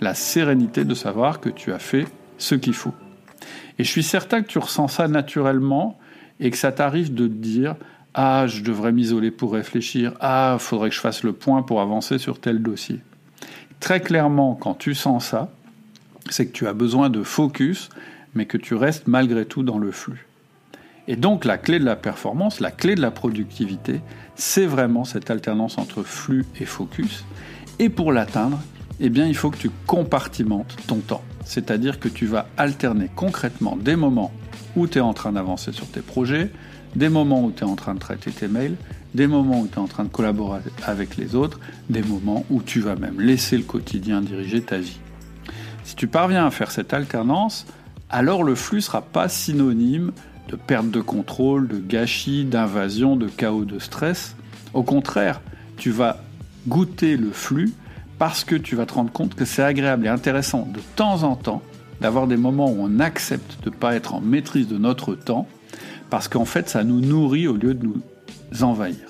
la 0.00 0.14
sérénité 0.14 0.86
de 0.86 0.94
savoir 0.94 1.40
que 1.40 1.50
tu 1.50 1.74
as 1.74 1.78
fait 1.78 2.06
ce 2.38 2.54
qu'il 2.54 2.72
faut. 2.72 2.94
Et 3.78 3.84
je 3.84 3.90
suis 3.90 4.02
certain 4.02 4.40
que 4.40 4.48
tu 4.48 4.58
ressens 4.58 4.88
ça 4.88 5.08
naturellement 5.08 5.98
et 6.44 6.50
que 6.50 6.58
ça 6.58 6.70
t'arrive 6.70 7.12
de 7.12 7.26
te 7.26 7.32
dire 7.32 7.74
Ah, 8.12 8.46
je 8.46 8.62
devrais 8.62 8.92
m'isoler 8.92 9.32
pour 9.32 9.54
réfléchir. 9.54 10.12
Ah, 10.20 10.58
faudrait 10.60 10.90
que 10.90 10.94
je 10.94 11.00
fasse 11.00 11.24
le 11.24 11.32
point 11.32 11.62
pour 11.62 11.80
avancer 11.80 12.18
sur 12.18 12.38
tel 12.38 12.62
dossier. 12.62 13.00
Très 13.80 14.00
clairement, 14.00 14.54
quand 14.54 14.74
tu 14.74 14.94
sens 14.94 15.26
ça, 15.26 15.50
c'est 16.30 16.46
que 16.46 16.52
tu 16.52 16.68
as 16.68 16.74
besoin 16.74 17.10
de 17.10 17.22
focus, 17.22 17.88
mais 18.34 18.46
que 18.46 18.58
tu 18.58 18.74
restes 18.74 19.08
malgré 19.08 19.46
tout 19.46 19.62
dans 19.62 19.78
le 19.78 19.90
flux. 19.90 20.26
Et 21.08 21.16
donc 21.16 21.44
la 21.44 21.58
clé 21.58 21.78
de 21.78 21.84
la 21.84 21.96
performance, 21.96 22.60
la 22.60 22.70
clé 22.70 22.94
de 22.94 23.00
la 23.00 23.10
productivité, 23.10 24.00
c'est 24.36 24.66
vraiment 24.66 25.04
cette 25.04 25.30
alternance 25.30 25.78
entre 25.78 26.02
flux 26.02 26.44
et 26.60 26.64
focus. 26.66 27.24
Et 27.78 27.88
pour 27.88 28.12
l'atteindre, 28.12 28.60
eh 29.00 29.08
bien 29.08 29.26
il 29.26 29.36
faut 29.36 29.50
que 29.50 29.58
tu 29.58 29.70
compartimentes 29.86 30.76
ton 30.86 30.98
temps. 30.98 31.22
C'est-à-dire 31.44 32.00
que 32.00 32.08
tu 32.08 32.26
vas 32.26 32.46
alterner 32.56 33.10
concrètement 33.14 33.76
des 33.76 33.96
moments 33.96 34.32
où 34.76 34.86
tu 34.86 34.98
es 34.98 35.00
en 35.00 35.14
train 35.14 35.32
d'avancer 35.32 35.72
sur 35.72 35.86
tes 35.86 36.00
projets, 36.00 36.50
des 36.96 37.08
moments 37.08 37.42
où 37.44 37.50
tu 37.50 37.64
es 37.64 37.66
en 37.66 37.76
train 37.76 37.94
de 37.94 37.98
traiter 37.98 38.30
tes 38.30 38.48
mails, 38.48 38.76
des 39.14 39.26
moments 39.26 39.60
où 39.60 39.66
tu 39.66 39.74
es 39.74 39.78
en 39.78 39.86
train 39.86 40.04
de 40.04 40.08
collaborer 40.08 40.60
avec 40.84 41.16
les 41.16 41.34
autres, 41.34 41.60
des 41.88 42.02
moments 42.02 42.44
où 42.50 42.62
tu 42.62 42.80
vas 42.80 42.96
même 42.96 43.20
laisser 43.20 43.56
le 43.56 43.64
quotidien 43.64 44.20
diriger 44.20 44.62
ta 44.62 44.78
vie. 44.78 44.98
Si 45.84 45.96
tu 45.96 46.06
parviens 46.06 46.46
à 46.46 46.50
faire 46.50 46.70
cette 46.70 46.92
alternance, 46.92 47.66
alors 48.10 48.42
le 48.42 48.54
flux 48.54 48.78
ne 48.78 48.82
sera 48.82 49.02
pas 49.02 49.28
synonyme 49.28 50.12
de 50.48 50.56
perte 50.56 50.90
de 50.90 51.00
contrôle, 51.00 51.68
de 51.68 51.78
gâchis, 51.78 52.44
d'invasion, 52.44 53.16
de 53.16 53.28
chaos, 53.28 53.64
de 53.64 53.78
stress. 53.78 54.36
Au 54.72 54.82
contraire, 54.82 55.40
tu 55.76 55.90
vas 55.90 56.22
goûter 56.66 57.16
le 57.16 57.30
flux 57.30 57.72
parce 58.18 58.44
que 58.44 58.54
tu 58.54 58.76
vas 58.76 58.86
te 58.86 58.94
rendre 58.94 59.12
compte 59.12 59.34
que 59.34 59.44
c'est 59.44 59.62
agréable 59.62 60.06
et 60.06 60.08
intéressant 60.08 60.68
de 60.72 60.80
temps 60.96 61.22
en 61.22 61.36
temps 61.36 61.62
d'avoir 62.00 62.26
des 62.26 62.36
moments 62.36 62.70
où 62.70 62.76
on 62.80 63.00
accepte 63.00 63.62
de 63.64 63.70
ne 63.70 63.74
pas 63.74 63.94
être 63.94 64.14
en 64.14 64.20
maîtrise 64.20 64.68
de 64.68 64.78
notre 64.78 65.14
temps, 65.14 65.46
parce 66.10 66.28
qu'en 66.28 66.44
fait 66.44 66.68
ça 66.68 66.84
nous 66.84 67.00
nourrit 67.00 67.48
au 67.48 67.56
lieu 67.56 67.74
de 67.74 67.86
nous 67.86 68.02
envahir. 68.62 69.08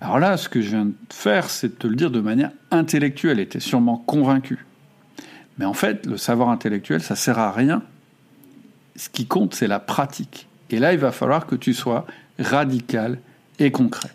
Alors 0.00 0.18
là, 0.18 0.36
ce 0.36 0.48
que 0.48 0.62
je 0.62 0.70
viens 0.70 0.86
de 0.86 0.94
faire, 1.10 1.50
c'est 1.50 1.68
de 1.68 1.74
te 1.74 1.86
le 1.86 1.94
dire 1.94 2.10
de 2.10 2.20
manière 2.20 2.52
intellectuelle, 2.70 3.38
et 3.38 3.46
tu 3.46 3.58
es 3.58 3.60
sûrement 3.60 3.98
convaincu. 3.98 4.64
Mais 5.58 5.66
en 5.66 5.74
fait, 5.74 6.06
le 6.06 6.16
savoir 6.16 6.48
intellectuel, 6.48 7.02
ça 7.02 7.16
sert 7.16 7.38
à 7.38 7.52
rien 7.52 7.82
ce 9.00 9.08
qui 9.08 9.26
compte, 9.26 9.54
c'est 9.54 9.66
la 9.66 9.80
pratique. 9.80 10.46
Et 10.68 10.78
là, 10.78 10.92
il 10.92 10.98
va 10.98 11.10
falloir 11.10 11.46
que 11.46 11.56
tu 11.56 11.74
sois 11.74 12.06
radical 12.38 13.18
et 13.58 13.70
concret. 13.70 14.10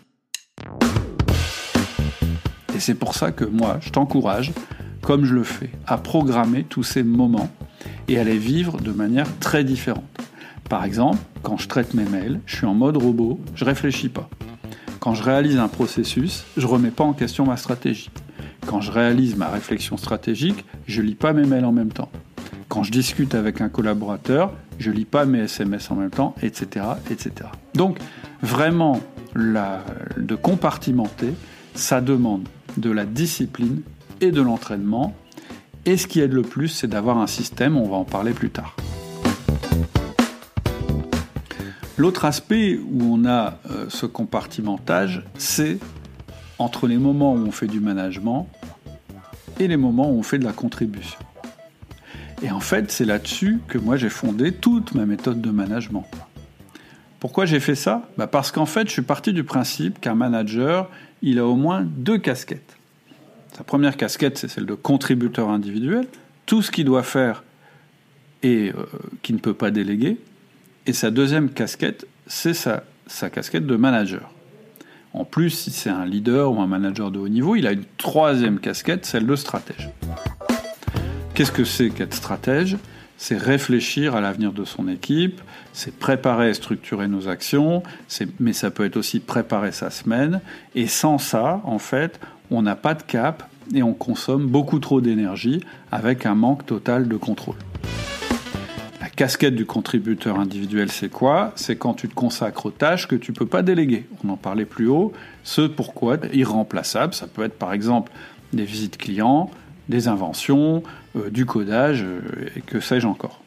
Et 2.74 2.80
c'est 2.80 2.94
pour 2.94 3.14
ça 3.14 3.32
que 3.32 3.44
moi, 3.44 3.78
je 3.80 3.90
t'encourage, 3.90 4.52
comme 5.06 5.24
je 5.24 5.34
le 5.36 5.44
fais, 5.44 5.70
à 5.86 5.98
programmer 5.98 6.64
tous 6.64 6.82
ces 6.82 7.04
moments 7.04 7.48
et 8.08 8.18
à 8.18 8.24
les 8.24 8.38
vivre 8.38 8.80
de 8.80 8.90
manière 8.90 9.28
très 9.38 9.62
différente. 9.62 10.02
Par 10.68 10.82
exemple, 10.82 11.18
quand 11.44 11.56
je 11.56 11.68
traite 11.68 11.94
mes 11.94 12.02
mails, 12.04 12.40
je 12.44 12.56
suis 12.56 12.66
en 12.66 12.74
mode 12.74 12.96
robot, 12.96 13.38
je 13.54 13.64
réfléchis 13.64 14.08
pas. 14.08 14.28
Quand 14.98 15.14
je 15.14 15.22
réalise 15.22 15.58
un 15.58 15.68
processus, 15.68 16.44
je 16.56 16.66
remets 16.66 16.90
pas 16.90 17.04
en 17.04 17.12
question 17.12 17.46
ma 17.46 17.56
stratégie. 17.56 18.10
Quand 18.66 18.80
je 18.80 18.90
réalise 18.90 19.36
ma 19.36 19.48
réflexion 19.48 19.96
stratégique, 19.96 20.64
je 20.88 21.00
lis 21.02 21.14
pas 21.14 21.32
mes 21.32 21.46
mails 21.46 21.66
en 21.66 21.72
même 21.72 21.92
temps. 21.92 22.10
Quand 22.66 22.82
je 22.82 22.90
discute 22.90 23.36
avec 23.36 23.60
un 23.60 23.68
collaborateur, 23.68 24.52
je 24.80 24.90
lis 24.90 25.04
pas 25.04 25.24
mes 25.24 25.42
SMS 25.42 25.88
en 25.92 25.94
même 25.94 26.10
temps, 26.10 26.34
etc., 26.42 26.84
etc. 27.12 27.48
Donc, 27.74 27.98
vraiment, 28.42 29.00
de 29.36 30.34
compartimenter, 30.34 31.32
ça 31.76 32.00
demande 32.00 32.48
de 32.76 32.90
la 32.90 33.04
discipline 33.04 33.82
et 34.20 34.30
de 34.30 34.40
l'entraînement. 34.40 35.14
Et 35.84 35.96
ce 35.96 36.06
qui 36.06 36.20
aide 36.20 36.32
le 36.32 36.42
plus, 36.42 36.68
c'est 36.68 36.88
d'avoir 36.88 37.18
un 37.18 37.26
système, 37.26 37.76
on 37.76 37.88
va 37.88 37.96
en 37.96 38.04
parler 38.04 38.32
plus 38.32 38.50
tard. 38.50 38.76
L'autre 41.96 42.24
aspect 42.24 42.78
où 42.78 43.14
on 43.14 43.24
a 43.24 43.58
euh, 43.70 43.86
ce 43.88 44.04
compartimentage, 44.04 45.24
c'est 45.38 45.78
entre 46.58 46.86
les 46.86 46.98
moments 46.98 47.32
où 47.34 47.38
on 47.38 47.52
fait 47.52 47.66
du 47.66 47.80
management 47.80 48.48
et 49.58 49.68
les 49.68 49.76
moments 49.76 50.10
où 50.10 50.18
on 50.18 50.22
fait 50.22 50.38
de 50.38 50.44
la 50.44 50.52
contribution. 50.52 51.18
Et 52.42 52.50
en 52.50 52.60
fait, 52.60 52.90
c'est 52.90 53.06
là-dessus 53.06 53.60
que 53.66 53.78
moi 53.78 53.96
j'ai 53.96 54.10
fondé 54.10 54.52
toute 54.52 54.94
ma 54.94 55.06
méthode 55.06 55.40
de 55.40 55.50
management. 55.50 56.06
Pourquoi 57.18 57.46
j'ai 57.46 57.60
fait 57.60 57.74
ça? 57.74 58.02
Bah 58.18 58.26
Parce 58.26 58.52
qu'en 58.52 58.66
fait, 58.66 58.88
je 58.88 58.92
suis 58.92 59.02
parti 59.02 59.32
du 59.32 59.42
principe 59.42 60.00
qu'un 60.00 60.14
manager, 60.14 60.90
il 61.22 61.38
a 61.38 61.46
au 61.46 61.56
moins 61.56 61.82
deux 61.82 62.18
casquettes. 62.18 62.75
Sa 63.56 63.64
première 63.64 63.96
casquette, 63.96 64.36
c'est 64.36 64.48
celle 64.48 64.66
de 64.66 64.74
contributeur 64.74 65.48
individuel, 65.48 66.06
tout 66.44 66.60
ce 66.60 66.70
qu'il 66.70 66.84
doit 66.84 67.02
faire 67.02 67.42
et 68.42 68.70
euh, 68.76 68.84
qui 69.22 69.32
ne 69.32 69.38
peut 69.38 69.54
pas 69.54 69.70
déléguer. 69.70 70.18
Et 70.84 70.92
sa 70.92 71.10
deuxième 71.10 71.48
casquette, 71.48 72.06
c'est 72.26 72.52
sa, 72.52 72.84
sa 73.06 73.30
casquette 73.30 73.66
de 73.66 73.76
manager. 73.76 74.30
En 75.14 75.24
plus, 75.24 75.48
si 75.48 75.70
c'est 75.70 75.88
un 75.88 76.04
leader 76.04 76.52
ou 76.52 76.60
un 76.60 76.66
manager 76.66 77.10
de 77.10 77.18
haut 77.18 77.30
niveau, 77.30 77.56
il 77.56 77.66
a 77.66 77.72
une 77.72 77.86
troisième 77.96 78.60
casquette, 78.60 79.06
celle 79.06 79.26
de 79.26 79.36
stratège. 79.36 79.88
Qu'est-ce 81.32 81.52
que 81.52 81.64
c'est 81.64 81.88
qu'être 81.88 82.12
stratège? 82.12 82.76
C'est 83.16 83.38
réfléchir 83.38 84.14
à 84.14 84.20
l'avenir 84.20 84.52
de 84.52 84.66
son 84.66 84.86
équipe, 84.86 85.40
c'est 85.72 85.98
préparer 85.98 86.50
et 86.50 86.54
structurer 86.54 87.08
nos 87.08 87.28
actions, 87.28 87.82
mais 88.38 88.52
ça 88.52 88.70
peut 88.70 88.84
être 88.84 88.98
aussi 88.98 89.20
préparer 89.20 89.72
sa 89.72 89.88
semaine. 89.88 90.42
Et 90.74 90.86
sans 90.86 91.16
ça, 91.16 91.62
en 91.64 91.78
fait, 91.78 92.20
on 92.50 92.62
n'a 92.62 92.76
pas 92.76 92.94
de 92.94 93.02
cap 93.02 93.48
et 93.74 93.82
on 93.82 93.94
consomme 93.94 94.46
beaucoup 94.46 94.78
trop 94.78 95.00
d'énergie 95.00 95.60
avec 95.90 96.26
un 96.26 96.34
manque 96.34 96.66
total 96.66 97.08
de 97.08 97.16
contrôle. 97.16 97.56
La 99.00 99.08
casquette 99.08 99.54
du 99.54 99.66
contributeur 99.66 100.38
individuel, 100.38 100.90
c'est 100.90 101.08
quoi? 101.08 101.52
C'est 101.56 101.76
quand 101.76 101.94
tu 101.94 102.08
te 102.08 102.14
consacres 102.14 102.66
aux 102.66 102.70
tâches 102.70 103.08
que 103.08 103.16
tu 103.16 103.32
ne 103.32 103.36
peux 103.36 103.46
pas 103.46 103.62
déléguer. 103.62 104.06
On 104.24 104.28
en 104.28 104.36
parlait 104.36 104.64
plus 104.64 104.88
haut. 104.88 105.12
Ce 105.42 105.62
pourquoi 105.62 106.18
irremplaçable, 106.32 107.14
ça 107.14 107.26
peut 107.26 107.42
être 107.42 107.58
par 107.58 107.72
exemple 107.72 108.12
des 108.52 108.64
visites 108.64 108.98
clients, 108.98 109.50
des 109.88 110.08
inventions, 110.08 110.82
euh, 111.16 111.30
du 111.30 111.46
codage, 111.46 112.02
euh, 112.02 112.20
et 112.56 112.60
que 112.60 112.80
sais-je 112.80 113.06
encore. 113.06 113.42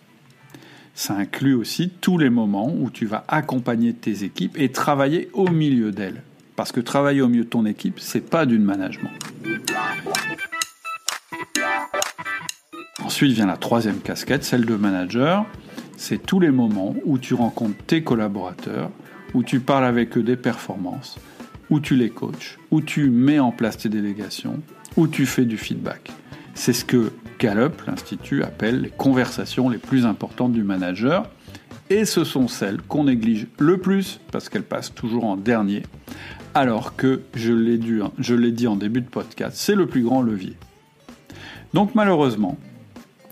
Ça 0.94 1.14
inclut 1.14 1.54
aussi 1.54 1.90
tous 1.90 2.18
les 2.18 2.30
moments 2.30 2.70
où 2.70 2.90
tu 2.90 3.06
vas 3.06 3.24
accompagner 3.28 3.94
tes 3.94 4.24
équipes 4.24 4.58
et 4.58 4.70
travailler 4.72 5.30
au 5.34 5.50
milieu 5.50 5.92
d'elles. 5.92 6.24
Parce 6.60 6.74
que 6.74 6.82
travailler 6.82 7.22
au 7.22 7.30
milieu 7.30 7.46
de 7.46 7.50
ton 7.50 7.66
équipe, 7.66 8.02
c'est 8.02 8.20
pas 8.20 8.46
du 8.46 8.60
management. 8.60 9.12
Ensuite 13.02 13.32
vient 13.32 13.46
la 13.46 13.56
troisième 13.56 14.00
casquette, 14.02 14.44
celle 14.44 14.66
de 14.66 14.76
manager. 14.76 15.46
C'est 15.96 16.18
tous 16.18 16.42
les 16.42 16.52
moments 16.52 16.96
où 17.06 17.18
tu 17.18 17.34
rencontres 17.34 17.82
tes 17.88 18.04
collaborateurs, 18.04 18.92
où 19.34 19.42
tu 19.42 19.62
parles 19.62 19.86
avec 19.86 20.18
eux 20.18 20.22
des 20.22 20.36
performances, 20.36 21.18
où 21.70 21.80
tu 21.80 21.96
les 21.96 22.10
coaches, 22.10 22.58
où 22.72 22.82
tu 22.82 23.10
mets 23.10 23.40
en 23.40 23.54
place 23.54 23.78
tes 23.78 23.88
délégations, 23.88 24.60
où 24.98 25.08
tu 25.08 25.26
fais 25.26 25.46
du 25.46 25.56
feedback. 25.56 26.12
C'est 26.56 26.74
ce 26.74 26.84
que 26.84 27.14
Gallup, 27.40 27.84
l'Institut, 27.88 28.44
appelle 28.44 28.82
les 28.82 28.90
conversations 28.90 29.70
les 29.70 29.78
plus 29.78 30.06
importantes 30.06 30.52
du 30.52 30.64
manager. 30.64 31.30
Et 31.90 32.06
ce 32.06 32.24
sont 32.24 32.48
celles 32.48 32.82
qu'on 32.82 33.06
néglige 33.06 33.48
le 33.58 33.78
plus 33.78 34.20
parce 34.32 34.50
qu'elles 34.50 34.64
passent 34.64 34.94
toujours 34.94 35.24
en 35.24 35.38
dernier. 35.38 35.84
Alors 36.54 36.96
que, 36.96 37.22
je 37.36 37.54
l'ai 37.54 38.52
dit 38.52 38.68
en 38.68 38.76
début 38.76 39.02
de 39.02 39.10
podcast, 39.10 39.56
c'est 39.56 39.76
le 39.76 39.88
plus 39.88 40.04
grand 40.04 40.22
levier. 40.22 40.56
Donc 41.74 41.96
malheureusement, 41.96 42.58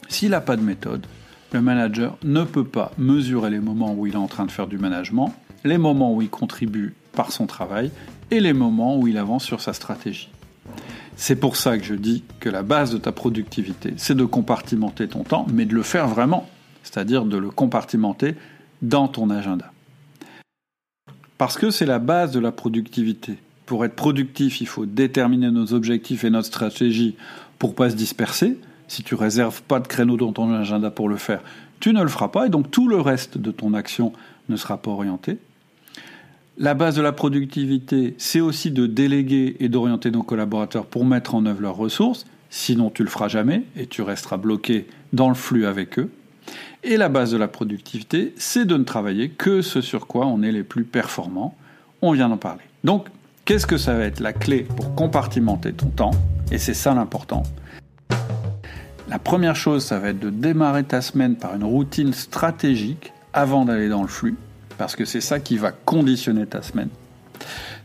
s'il 0.07 0.29
n'a 0.29 0.41
pas 0.41 0.55
de 0.55 0.61
méthode, 0.61 1.05
le 1.53 1.61
manager 1.61 2.17
ne 2.23 2.43
peut 2.43 2.65
pas 2.65 2.91
mesurer 2.97 3.49
les 3.49 3.59
moments 3.59 3.93
où 3.93 4.05
il 4.05 4.13
est 4.13 4.17
en 4.17 4.27
train 4.27 4.45
de 4.45 4.51
faire 4.51 4.67
du 4.67 4.77
management 4.77 5.33
les 5.63 5.77
moments 5.77 6.13
où 6.13 6.21
il 6.21 6.29
contribue 6.29 6.93
par 7.13 7.31
son 7.31 7.45
travail 7.45 7.91
et 8.31 8.39
les 8.39 8.53
moments 8.53 8.97
où 8.97 9.07
il 9.07 9.17
avance 9.17 9.43
sur 9.43 9.61
sa 9.61 9.73
stratégie. 9.73 10.29
C'est 11.15 11.35
pour 11.35 11.55
ça 11.55 11.77
que 11.77 11.83
je 11.83 11.95
dis 11.95 12.23
que 12.39 12.49
la 12.49 12.63
base 12.63 12.91
de 12.91 12.97
ta 12.97 13.11
productivité, 13.11 13.93
c'est 13.97 14.15
de 14.15 14.25
compartimenter 14.25 15.07
ton 15.07 15.23
temps, 15.23 15.47
mais 15.51 15.65
de 15.65 15.73
le 15.73 15.81
faire 15.81 16.07
vraiment, 16.07 16.47
c'est-à-dire 16.83 17.25
de 17.25 17.37
le 17.37 17.49
compartimenter 17.49 18.35
dans 18.81 19.07
ton 19.07 19.29
agenda. 19.29 19.71
Parce 21.37 21.57
que 21.57 21.69
c'est 21.69 21.85
la 21.85 21.99
base 21.99 22.31
de 22.31 22.39
la 22.39 22.51
productivité. 22.51 23.37
Pour 23.65 23.85
être 23.85 23.95
productif, 23.95 24.61
il 24.61 24.67
faut 24.67 24.85
déterminer 24.85 25.51
nos 25.51 25.73
objectifs 25.73 26.23
et 26.23 26.29
notre 26.29 26.47
stratégie 26.47 27.15
pour 27.59 27.75
pas 27.75 27.89
se 27.89 27.95
disperser. 27.95 28.57
Si 28.87 29.03
tu 29.03 29.15
réserves 29.15 29.61
pas 29.61 29.79
de 29.79 29.87
créneau 29.87 30.17
dans 30.17 30.31
ton 30.31 30.53
agenda 30.53 30.89
pour 30.89 31.09
le 31.09 31.17
faire, 31.17 31.41
tu 31.79 31.93
ne 31.93 32.01
le 32.01 32.07
feras 32.07 32.29
pas 32.29 32.47
et 32.47 32.49
donc 32.49 32.71
tout 32.71 32.87
le 32.87 32.99
reste 32.99 33.37
de 33.37 33.51
ton 33.51 33.73
action 33.73 34.13
ne 34.49 34.55
sera 34.55 34.77
pas 34.77 34.91
orienté. 34.91 35.37
La 36.57 36.73
base 36.73 36.95
de 36.95 37.01
la 37.01 37.11
productivité, 37.11 38.15
c'est 38.17 38.39
aussi 38.39 38.71
de 38.71 38.87
déléguer 38.87 39.57
et 39.59 39.69
d'orienter 39.69 40.09
nos 40.09 40.23
collaborateurs 40.23 40.87
pour 40.87 41.05
mettre 41.05 41.35
en 41.35 41.45
œuvre 41.45 41.61
leurs 41.61 41.75
ressources, 41.75 42.25
sinon 42.49 42.89
tu 42.89 43.03
le 43.03 43.09
feras 43.09 43.27
jamais 43.27 43.63
et 43.75 43.85
tu 43.85 44.01
resteras 44.01 44.37
bloqué 44.37 44.87
dans 45.13 45.29
le 45.29 45.35
flux 45.35 45.67
avec 45.67 45.99
eux. 45.99 46.09
Et 46.83 46.97
la 46.97 47.09
base 47.09 47.31
de 47.31 47.37
la 47.37 47.47
productivité, 47.47 48.33
c'est 48.37 48.65
de 48.65 48.77
ne 48.77 48.83
travailler 48.83 49.29
que 49.29 49.61
ce 49.61 49.81
sur 49.81 50.07
quoi 50.07 50.25
on 50.27 50.43
est 50.43 50.51
les 50.51 50.63
plus 50.63 50.83
performants. 50.83 51.55
On 52.01 52.11
vient 52.11 52.29
d'en 52.29 52.37
parler. 52.37 52.63
Donc, 52.83 53.07
qu'est-ce 53.45 53.65
que 53.65 53.77
ça 53.77 53.95
va 53.95 54.03
être 54.03 54.19
la 54.19 54.33
clé 54.33 54.67
pour 54.75 54.93
compartimenter 54.93 55.73
ton 55.73 55.87
temps? 55.87 56.11
Et 56.51 56.57
c'est 56.57 56.73
ça 56.73 56.93
l'important. 56.93 57.43
La 59.09 59.19
première 59.19 59.55
chose, 59.55 59.83
ça 59.83 59.99
va 59.99 60.09
être 60.09 60.19
de 60.19 60.29
démarrer 60.29 60.83
ta 60.83 61.01
semaine 61.01 61.35
par 61.35 61.55
une 61.55 61.63
routine 61.63 62.13
stratégique 62.13 63.11
avant 63.33 63.65
d'aller 63.65 63.89
dans 63.89 64.01
le 64.01 64.07
flux 64.07 64.35
parce 64.77 64.95
que 64.95 65.05
c'est 65.05 65.21
ça 65.21 65.39
qui 65.39 65.57
va 65.57 65.71
conditionner 65.71 66.45
ta 66.45 66.61
semaine. 66.61 66.89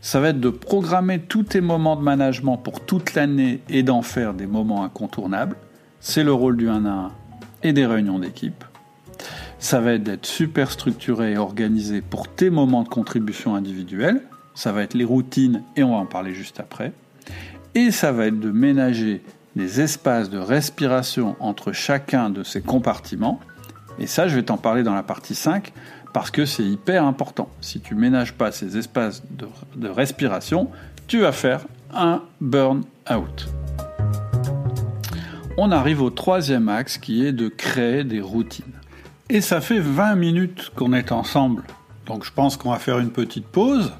Ça 0.01 0.19
va 0.19 0.29
être 0.29 0.39
de 0.39 0.49
programmer 0.49 1.19
tous 1.19 1.43
tes 1.43 1.61
moments 1.61 1.95
de 1.95 2.01
management 2.01 2.57
pour 2.57 2.81
toute 2.81 3.15
l'année 3.15 3.61
et 3.69 3.83
d'en 3.83 4.01
faire 4.01 4.33
des 4.33 4.47
moments 4.47 4.83
incontournables. 4.83 5.55
C'est 5.99 6.23
le 6.23 6.33
rôle 6.33 6.57
du 6.57 6.69
1 6.69 6.85
à 6.85 6.89
1 6.89 7.11
et 7.63 7.73
des 7.73 7.85
réunions 7.85 8.19
d'équipe. 8.19 8.63
Ça 9.63 9.79
va 9.79 9.93
être 9.93 10.03
d'être 10.03 10.25
super 10.25 10.69
structuré 10.69 11.31
et 11.31 11.37
organisé 11.37 12.01
pour 12.01 12.27
tes 12.27 12.49
moments 12.49 12.83
de 12.83 12.89
contribution 12.89 13.55
individuelle. 13.55 14.21
Ça 14.55 14.73
va 14.73 14.83
être 14.83 14.93
les 14.93 15.05
routines 15.05 15.63
et 15.77 15.83
on 15.83 15.91
va 15.91 15.97
en 15.99 16.05
parler 16.05 16.33
juste 16.33 16.59
après. 16.59 16.91
Et 17.73 17.91
ça 17.91 18.11
va 18.11 18.25
être 18.25 18.41
de 18.41 18.51
ménager 18.51 19.23
des 19.55 19.79
espaces 19.79 20.29
de 20.29 20.37
respiration 20.37 21.37
entre 21.39 21.71
chacun 21.71 22.29
de 22.29 22.43
ces 22.43 22.61
compartiments. 22.61 23.39
Et 23.99 24.05
ça, 24.05 24.27
je 24.27 24.35
vais 24.35 24.43
t'en 24.43 24.57
parler 24.57 24.83
dans 24.83 24.93
la 24.93 25.01
partie 25.01 25.33
5 25.33 25.71
parce 26.11 26.29
que 26.29 26.43
c'est 26.43 26.65
hyper 26.65 27.05
important. 27.05 27.47
Si 27.61 27.79
tu 27.79 27.95
ménages 27.95 28.33
pas 28.33 28.51
ces 28.51 28.75
espaces 28.77 29.23
de, 29.31 29.87
respiration, 29.87 30.71
tu 31.07 31.21
vas 31.21 31.31
faire 31.31 31.61
un 31.93 32.21
burn-out. 32.41 33.47
On 35.57 35.71
arrive 35.71 36.01
au 36.01 36.09
troisième 36.09 36.67
axe 36.67 36.97
qui 36.97 37.25
est 37.25 37.31
de 37.31 37.47
créer 37.47 38.03
des 38.03 38.19
routines. 38.19 38.72
Et 39.29 39.41
ça 39.41 39.61
fait 39.61 39.79
20 39.79 40.15
minutes 40.15 40.71
qu'on 40.75 40.93
est 40.93 41.11
ensemble. 41.11 41.63
Donc 42.05 42.25
je 42.25 42.31
pense 42.31 42.57
qu'on 42.57 42.71
va 42.71 42.79
faire 42.79 42.99
une 42.99 43.11
petite 43.11 43.47
pause. 43.47 43.93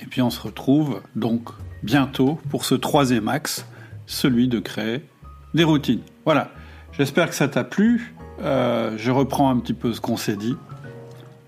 Et 0.00 0.06
puis 0.06 0.22
on 0.22 0.30
se 0.30 0.40
retrouve 0.40 1.00
donc 1.16 1.48
bientôt 1.82 2.38
pour 2.50 2.64
ce 2.64 2.74
troisième 2.74 3.28
axe, 3.28 3.66
celui 4.06 4.48
de 4.48 4.58
créer 4.58 5.04
des 5.54 5.64
routines. 5.64 6.02
Voilà, 6.24 6.50
j'espère 6.92 7.28
que 7.28 7.34
ça 7.34 7.48
t'a 7.48 7.64
plu. 7.64 8.14
Euh, 8.40 8.94
je 8.96 9.10
reprends 9.10 9.50
un 9.50 9.58
petit 9.58 9.74
peu 9.74 9.92
ce 9.92 10.00
qu'on 10.00 10.16
s'est 10.16 10.36
dit 10.36 10.56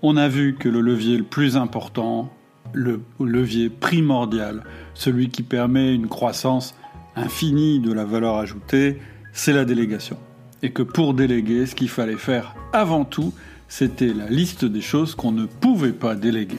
on 0.07 0.17
a 0.17 0.27
vu 0.27 0.53
que 0.53 0.69
le 0.69 0.81
levier 0.81 1.17
le 1.17 1.23
plus 1.23 1.57
important, 1.57 2.31
le 2.73 3.01
levier 3.19 3.71
primordial, 3.71 4.63
celui 4.93 5.29
qui 5.29 5.41
permet 5.41 5.95
une 5.95 6.07
croissance 6.07 6.75
infinie 7.15 7.79
de 7.79 7.91
la 7.91 8.05
valeur 8.05 8.35
ajoutée, 8.37 8.99
c'est 9.33 9.51
la 9.51 9.65
délégation. 9.65 10.17
Et 10.65 10.71
que 10.71 10.81
pour 10.81 11.13
déléguer, 11.13 11.67
ce 11.67 11.75
qu'il 11.75 11.89
fallait 11.89 12.17
faire 12.17 12.55
avant 12.73 13.05
tout, 13.05 13.31
c'était 13.67 14.13
la 14.13 14.25
liste 14.25 14.65
des 14.65 14.81
choses 14.81 15.13
qu'on 15.13 15.31
ne 15.31 15.45
pouvait 15.45 15.93
pas 15.93 16.15
déléguer. 16.15 16.57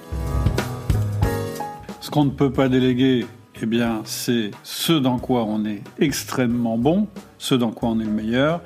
Ce 2.01 2.09
qu'on 2.09 2.25
ne 2.25 2.31
peut 2.31 2.53
pas 2.53 2.69
déléguer, 2.69 3.27
eh 3.61 3.67
bien, 3.67 4.03
c'est 4.05 4.53
ce 4.63 4.93
dans 4.93 5.19
quoi 5.19 5.43
on 5.45 5.65
est 5.65 5.83
extrêmement 5.99 6.79
bon, 6.79 7.09
ce 7.39 7.57
dans 7.57 7.73
quoi 7.73 7.89
on 7.89 7.99
est 7.99 8.05
le 8.05 8.13
meilleur, 8.13 8.61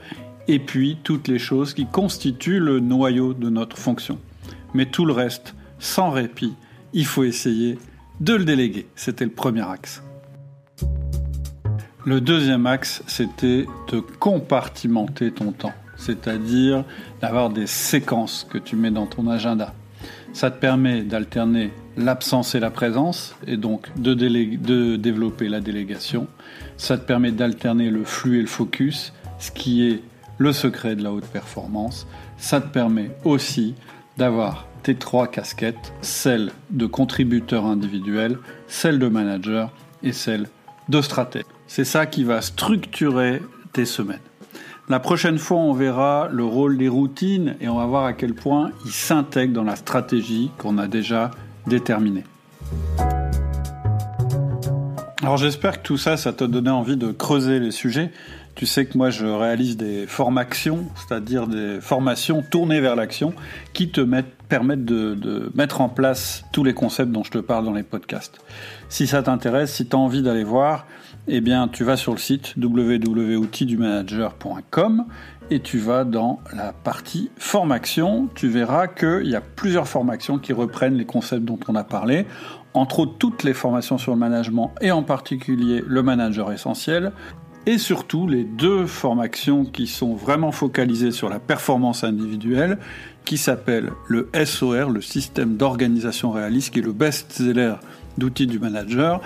et 0.47 0.59
puis 0.59 0.99
toutes 1.03 1.27
les 1.27 1.39
choses 1.39 1.73
qui 1.73 1.87
constituent 1.87 2.61
le 2.61 2.79
noyau 2.79 3.33
de 3.33 3.49
notre 3.49 3.79
fonction 3.79 4.19
mais 4.75 4.87
tout 4.87 5.05
le 5.05 5.13
reste, 5.13 5.55
sans 5.79 6.11
répit, 6.11 6.55
il 6.93 7.07
faut 7.07 7.25
essayer 7.25 7.79
de 8.21 8.35
le 8.35 8.45
déléguer. 8.45 8.87
C'était 8.95 9.25
le 9.25 9.31
premier 9.31 9.69
axe. 9.69 10.03
Le 12.07 12.23
deuxième 12.23 12.67
axe, 12.67 13.03
c'était 13.07 13.67
de 13.93 14.01
compartimenter 14.01 15.33
ton 15.33 15.53
temps, 15.53 15.75
c'est-à-dire 15.97 16.83
d'avoir 17.21 17.51
des 17.51 17.67
séquences 17.67 18.47
que 18.49 18.57
tu 18.57 18.75
mets 18.75 18.91
dans 18.91 19.05
ton 19.05 19.29
agenda. 19.29 19.75
Ça 20.33 20.51
te 20.51 20.59
permet 20.59 21.03
d'alterner 21.03 21.73
l'absence 21.99 22.55
et 22.55 22.61
la 22.61 22.71
présence, 22.71 23.37
et 23.47 23.59
donc 23.59 23.89
de, 23.97 24.15
développer 24.97 25.51
la 25.51 25.61
délégation. 25.61 26.27
Ça 26.79 26.97
te 26.97 27.05
permet 27.05 27.33
d'alterner 27.33 27.91
le 27.91 28.05
flux 28.05 28.39
et 28.39 28.43
le 28.43 28.47
focus, 28.47 29.13
ce 29.39 29.51
qui 29.51 29.87
est 29.87 30.01
le 30.39 30.55
secret 30.55 30.97
de 30.97 31.03
la 31.03 31.13
haute 31.13 31.27
performance. 31.27 32.07
Ça 32.39 32.63
te 32.63 32.69
permet 32.69 33.11
aussi 33.25 33.75
d'avoir 34.17 34.67
tes 34.83 34.95
trois 34.95 35.27
casquettes, 35.27 35.93
celle 36.01 36.51
de 36.71 36.87
contributeur 36.87 37.67
individuel, 37.67 38.39
celle 38.69 38.99
de 38.99 39.09
manager 39.09 39.71
et 40.03 40.13
celle 40.13 40.47
de 40.89 41.03
stratège. 41.03 41.45
C'est 41.73 41.85
ça 41.85 42.05
qui 42.05 42.25
va 42.25 42.41
structurer 42.41 43.41
tes 43.73 43.85
semaines. 43.85 44.19
La 44.89 44.99
prochaine 44.99 45.39
fois, 45.39 45.59
on 45.59 45.73
verra 45.73 46.29
le 46.29 46.45
rôle 46.45 46.77
des 46.77 46.89
routines 46.89 47.55
et 47.61 47.69
on 47.69 47.77
va 47.77 47.87
voir 47.87 48.07
à 48.07 48.13
quel 48.13 48.35
point 48.35 48.73
ils 48.85 48.91
s'intègrent 48.91 49.53
dans 49.53 49.63
la 49.63 49.77
stratégie 49.77 50.51
qu'on 50.59 50.79
a 50.79 50.89
déjà 50.89 51.31
déterminée. 51.69 52.25
Alors 55.23 55.37
j'espère 55.37 55.81
que 55.81 55.87
tout 55.87 55.97
ça, 55.97 56.17
ça 56.17 56.33
t'a 56.33 56.49
donné 56.49 56.71
envie 56.71 56.97
de 56.97 57.13
creuser 57.13 57.61
les 57.61 57.71
sujets. 57.71 58.11
Tu 58.57 58.67
sais 58.67 58.85
que 58.85 58.99
moi, 58.99 59.11
je 59.11 59.25
réalise 59.25 59.77
des 59.77 60.07
formations, 60.09 60.87
c'est-à-dire 60.97 61.47
des 61.47 61.81
formations 61.81 62.43
tournées 62.43 62.81
vers 62.81 62.97
l'action, 62.97 63.33
qui 63.73 63.91
te 63.91 64.01
permettent 64.49 64.85
de, 64.85 65.53
mettre 65.55 65.81
en 65.81 65.89
place 65.89 66.45
tous 66.53 66.65
les 66.65 66.75
concepts 66.75 67.13
dont 67.13 67.23
je 67.23 67.31
te 67.31 67.39
parle 67.39 67.65
dans 67.65 67.73
les 67.73 67.85
podcasts. 67.85 68.41
Si 68.89 69.07
ça 69.07 69.23
t'intéresse, 69.23 69.73
si 69.73 69.87
tu 69.87 69.95
as 69.95 69.99
envie 69.99 70.23
d'aller 70.23 70.43
voir, 70.43 70.87
eh 71.29 71.41
bien, 71.41 71.69
tu 71.69 71.85
vas 71.85 71.97
sur 71.97 72.13
le 72.13 72.19
site 72.19 72.55
www.outildumanager.com 72.57 75.05
et 75.51 75.61
tu 75.61 75.79
vas 75.79 76.05
dans 76.05 76.41
la 76.55 76.73
partie 76.73 77.31
formation. 77.37 78.29
Tu 78.35 78.49
verras 78.49 78.87
qu'il 78.87 79.27
y 79.27 79.37
a 79.37 79.41
plusieurs 79.41 79.89
formations 79.89 80.39
qui 80.39 80.53
reprennent 80.53 80.97
les 80.97 81.07
concepts 81.07 81.45
dont 81.45 81.59
on 81.69 81.75
a 81.75 81.85
parlé 81.85 82.27
entre 82.75 83.01
autres 83.01 83.19
toutes 83.19 83.43
les 83.43 83.55
formations 83.55 83.99
sur 83.99 84.13
le 84.13 84.19
management 84.19 84.73
et 84.81 84.91
en 84.91 85.03
particulier 85.03 85.83
le 85.87 86.03
manager 86.03 86.53
essentiel, 86.53 87.13
et 87.67 87.79
surtout 87.79 88.27
les 88.27 88.45
deux 88.45 88.87
formations 88.87 89.65
qui 89.65 89.87
sont 89.87 90.15
vraiment 90.15 90.53
focalisées 90.53 91.11
sur 91.11 91.29
la 91.29 91.39
performance 91.39 92.05
individuelle, 92.05 92.79
qui 93.25 93.37
s'appellent 93.37 93.93
le 94.09 94.31
SOR, 94.45 94.91
le 94.91 95.03
système 95.03 95.57
d'organisation 95.57 96.31
réaliste, 96.31 96.73
qui 96.73 96.79
est 96.79 96.83
le 96.83 96.93
best-seller 96.93 97.75
d'outils 98.21 98.47
du 98.47 98.61
manager, 98.61 99.21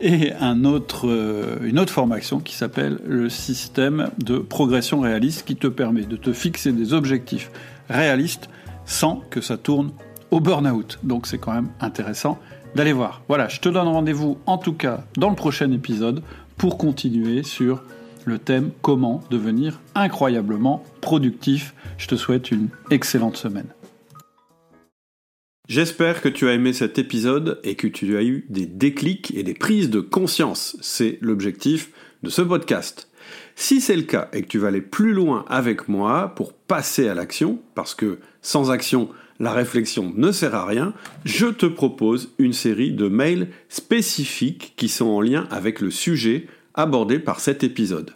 et 0.00 0.32
euh, 0.42 1.58
une 1.62 1.78
autre 1.78 1.92
formation 1.92 2.40
qui 2.40 2.54
s'appelle 2.54 2.98
le 3.06 3.30
système 3.30 4.10
de 4.18 4.38
progression 4.38 5.00
réaliste, 5.00 5.46
qui 5.46 5.56
te 5.56 5.68
permet 5.68 6.02
de 6.02 6.16
te 6.16 6.34
fixer 6.34 6.72
des 6.72 6.92
objectifs 6.92 7.50
réalistes 7.88 8.50
sans 8.84 9.22
que 9.30 9.40
ça 9.40 9.56
tourne 9.56 9.92
au 10.30 10.40
burn-out. 10.40 10.98
Donc 11.02 11.26
c'est 11.26 11.38
quand 11.38 11.54
même 11.54 11.68
intéressant 11.80 12.38
d'aller 12.74 12.92
voir. 12.92 13.22
Voilà, 13.28 13.48
je 13.48 13.60
te 13.60 13.68
donne 13.68 13.88
rendez-vous 13.88 14.38
en 14.46 14.58
tout 14.58 14.74
cas 14.74 15.04
dans 15.16 15.30
le 15.30 15.36
prochain 15.36 15.70
épisode 15.72 16.22
pour 16.56 16.76
continuer 16.76 17.42
sur 17.42 17.82
le 18.24 18.38
thème 18.38 18.70
comment 18.82 19.22
devenir 19.30 19.80
incroyablement 19.94 20.84
productif. 21.00 21.74
Je 21.98 22.06
te 22.06 22.16
souhaite 22.16 22.50
une 22.50 22.68
excellente 22.90 23.36
semaine. 23.36 23.66
J'espère 25.70 26.20
que 26.20 26.28
tu 26.28 26.48
as 26.48 26.54
aimé 26.54 26.72
cet 26.72 26.98
épisode 26.98 27.60
et 27.62 27.76
que 27.76 27.86
tu 27.86 28.16
as 28.16 28.24
eu 28.24 28.44
des 28.48 28.66
déclics 28.66 29.32
et 29.36 29.44
des 29.44 29.54
prises 29.54 29.88
de 29.88 30.00
conscience. 30.00 30.76
C'est 30.80 31.18
l'objectif 31.20 31.92
de 32.24 32.28
ce 32.28 32.42
podcast. 32.42 33.08
Si 33.54 33.80
c'est 33.80 33.94
le 33.94 34.02
cas 34.02 34.28
et 34.32 34.42
que 34.42 34.48
tu 34.48 34.58
vas 34.58 34.66
aller 34.66 34.80
plus 34.80 35.12
loin 35.12 35.44
avec 35.48 35.86
moi 35.86 36.32
pour 36.34 36.54
passer 36.54 37.06
à 37.06 37.14
l'action, 37.14 37.60
parce 37.76 37.94
que 37.94 38.18
sans 38.42 38.72
action, 38.72 39.10
la 39.38 39.52
réflexion 39.52 40.12
ne 40.16 40.32
sert 40.32 40.56
à 40.56 40.66
rien, 40.66 40.92
je 41.24 41.46
te 41.46 41.66
propose 41.66 42.34
une 42.40 42.52
série 42.52 42.90
de 42.90 43.06
mails 43.06 43.46
spécifiques 43.68 44.72
qui 44.74 44.88
sont 44.88 45.06
en 45.06 45.20
lien 45.20 45.46
avec 45.52 45.80
le 45.80 45.92
sujet 45.92 46.48
abordé 46.74 47.20
par 47.20 47.38
cet 47.38 47.62
épisode. 47.62 48.10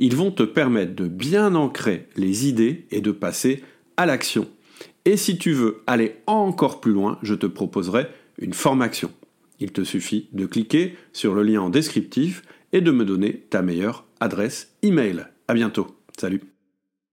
Ils 0.00 0.16
vont 0.16 0.32
te 0.32 0.42
permettre 0.42 0.96
de 0.96 1.06
bien 1.06 1.54
ancrer 1.54 2.08
les 2.16 2.48
idées 2.48 2.84
et 2.90 3.00
de 3.00 3.12
passer 3.12 3.62
à 3.96 4.06
l'action. 4.06 4.48
Et 5.06 5.16
si 5.16 5.38
tu 5.38 5.52
veux 5.52 5.82
aller 5.86 6.16
encore 6.26 6.80
plus 6.80 6.92
loin, 6.92 7.18
je 7.22 7.34
te 7.34 7.46
proposerai 7.46 8.08
une 8.38 8.52
formation. 8.52 9.12
Il 9.60 9.72
te 9.72 9.84
suffit 9.84 10.28
de 10.32 10.46
cliquer 10.46 10.96
sur 11.12 11.34
le 11.34 11.44
lien 11.44 11.62
en 11.62 11.70
descriptif 11.70 12.42
et 12.72 12.80
de 12.80 12.90
me 12.90 13.04
donner 13.04 13.46
ta 13.48 13.62
meilleure 13.62 14.04
adresse 14.18 14.74
email. 14.82 15.28
À 15.46 15.54
bientôt. 15.54 15.96
Salut. 16.18 16.55